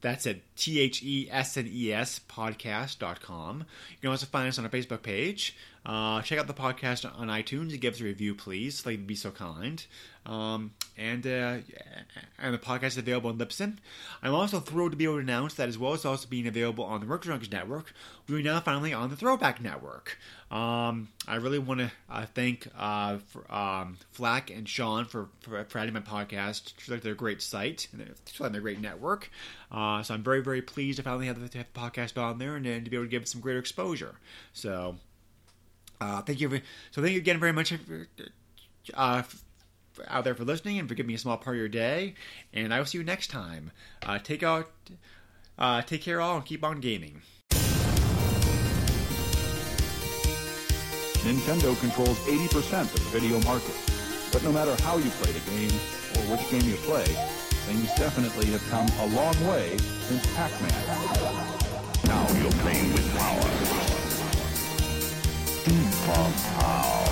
that's 0.01 0.27
at 0.27 0.37
T 0.55 0.79
H 0.79 1.01
E 1.03 1.29
S 1.31 1.57
N 1.57 1.69
E 1.71 1.93
S 1.93 2.19
podcast.com. 2.27 3.59
You 3.59 3.97
can 4.01 4.09
also 4.09 4.25
find 4.25 4.47
us 4.47 4.59
on 4.59 4.65
our 4.65 4.71
Facebook 4.71 5.03
page. 5.03 5.55
Uh, 5.85 6.21
check 6.21 6.39
out 6.39 6.47
the 6.47 6.53
podcast 6.53 7.05
on 7.19 7.27
iTunes 7.27 7.71
and 7.71 7.79
give 7.79 7.93
us 7.93 8.01
a 8.01 8.05
review, 8.05 8.33
please. 8.33 8.79
If 8.79 8.87
you'd 8.87 9.07
be 9.07 9.15
so 9.15 9.31
kind. 9.31 9.85
Um, 10.25 10.71
and 10.97 11.25
uh, 11.27 11.57
and 12.39 12.53
the 12.53 12.57
podcast 12.57 12.83
is 12.83 12.97
available 12.97 13.29
on 13.29 13.37
Libsyn. 13.37 13.77
I'm 14.23 14.33
also 14.33 14.59
thrilled 14.59 14.91
to 14.91 14.97
be 14.97 15.03
able 15.03 15.15
to 15.15 15.19
announce 15.19 15.53
that 15.55 15.69
as 15.69 15.77
well 15.77 15.93
as 15.93 16.03
also 16.03 16.27
being 16.27 16.47
available 16.47 16.83
on 16.83 17.01
the 17.01 17.05
Junkies 17.05 17.51
Network, 17.51 17.93
we 18.27 18.39
are 18.39 18.41
now 18.41 18.59
finally 18.59 18.91
on 18.91 19.11
the 19.11 19.15
Throwback 19.15 19.61
Network. 19.61 20.17
Um, 20.49 21.09
I 21.27 21.35
really 21.35 21.59
want 21.59 21.81
to 21.81 21.91
uh, 22.09 22.25
thank 22.33 22.67
uh, 22.77 23.17
for, 23.27 23.51
um, 23.53 23.97
Flack 24.11 24.49
and 24.49 24.67
Sean 24.67 25.05
for, 25.05 25.27
for, 25.41 25.63
for 25.65 25.77
adding 25.77 25.93
my 25.93 25.99
podcast 25.99 26.75
to 26.85 26.97
their 26.97 27.13
great 27.13 27.41
site 27.41 27.87
and 27.91 28.15
to 28.25 28.49
their 28.49 28.61
great 28.61 28.79
network. 28.79 29.29
Uh, 29.71 30.01
so 30.01 30.13
I'm 30.13 30.23
very, 30.23 30.41
very 30.41 30.61
pleased 30.61 30.97
to 30.97 31.03
finally 31.03 31.27
have 31.27 31.35
the, 31.35 31.57
have 31.57 31.67
the 31.73 31.79
podcast 31.79 32.19
on 32.21 32.39
there 32.39 32.55
and, 32.55 32.65
and 32.65 32.85
to 32.85 32.91
be 32.91 32.97
able 32.97 33.05
to 33.05 33.11
give 33.11 33.23
it 33.23 33.27
some 33.27 33.41
greater 33.41 33.59
exposure. 33.59 34.15
So 34.53 34.95
uh, 36.05 36.21
thank 36.21 36.39
you. 36.39 36.61
So 36.91 37.01
thank 37.01 37.13
you 37.13 37.19
again 37.19 37.39
very 37.39 37.53
much 37.53 37.73
for, 37.73 38.07
uh, 38.93 39.23
out 40.07 40.23
there 40.23 40.35
for 40.35 40.43
listening 40.43 40.77
and 40.79 40.87
for 40.87 40.95
giving 40.95 41.07
me 41.07 41.13
a 41.15 41.17
small 41.17 41.37
part 41.37 41.55
of 41.55 41.59
your 41.59 41.69
day. 41.69 42.15
And 42.53 42.73
I 42.73 42.79
will 42.79 42.85
see 42.85 42.97
you 42.97 43.03
next 43.03 43.29
time. 43.29 43.71
Uh, 44.05 44.19
take 44.19 44.43
out, 44.43 44.69
uh, 45.57 45.81
take 45.81 46.01
care 46.01 46.21
all, 46.21 46.35
and 46.35 46.45
keep 46.45 46.63
on 46.63 46.79
gaming. 46.79 47.21
Nintendo 51.25 51.77
controls 51.79 52.19
80% 52.19 52.83
of 52.83 52.93
the 52.93 53.19
video 53.19 53.41
market. 53.41 53.75
But 54.31 54.43
no 54.43 54.51
matter 54.51 54.75
how 54.83 54.97
you 54.97 55.09
play 55.11 55.31
the 55.31 55.39
game, 55.49 55.71
or 56.15 56.35
which 56.35 56.49
game 56.51 56.69
you 56.69 56.75
play, 56.85 57.05
things 57.65 57.87
definitely 57.95 58.45
have 58.47 58.63
come 58.69 58.87
a 58.99 59.07
long 59.15 59.33
way 59.47 59.75
since 59.77 60.23
Pac-Man. 60.35 60.69
Now 62.05 62.27
you're 62.39 62.51
playing 62.61 62.93
with 62.93 63.17
power. 63.17 63.94
Deep 65.65 65.91
power. 66.05 67.04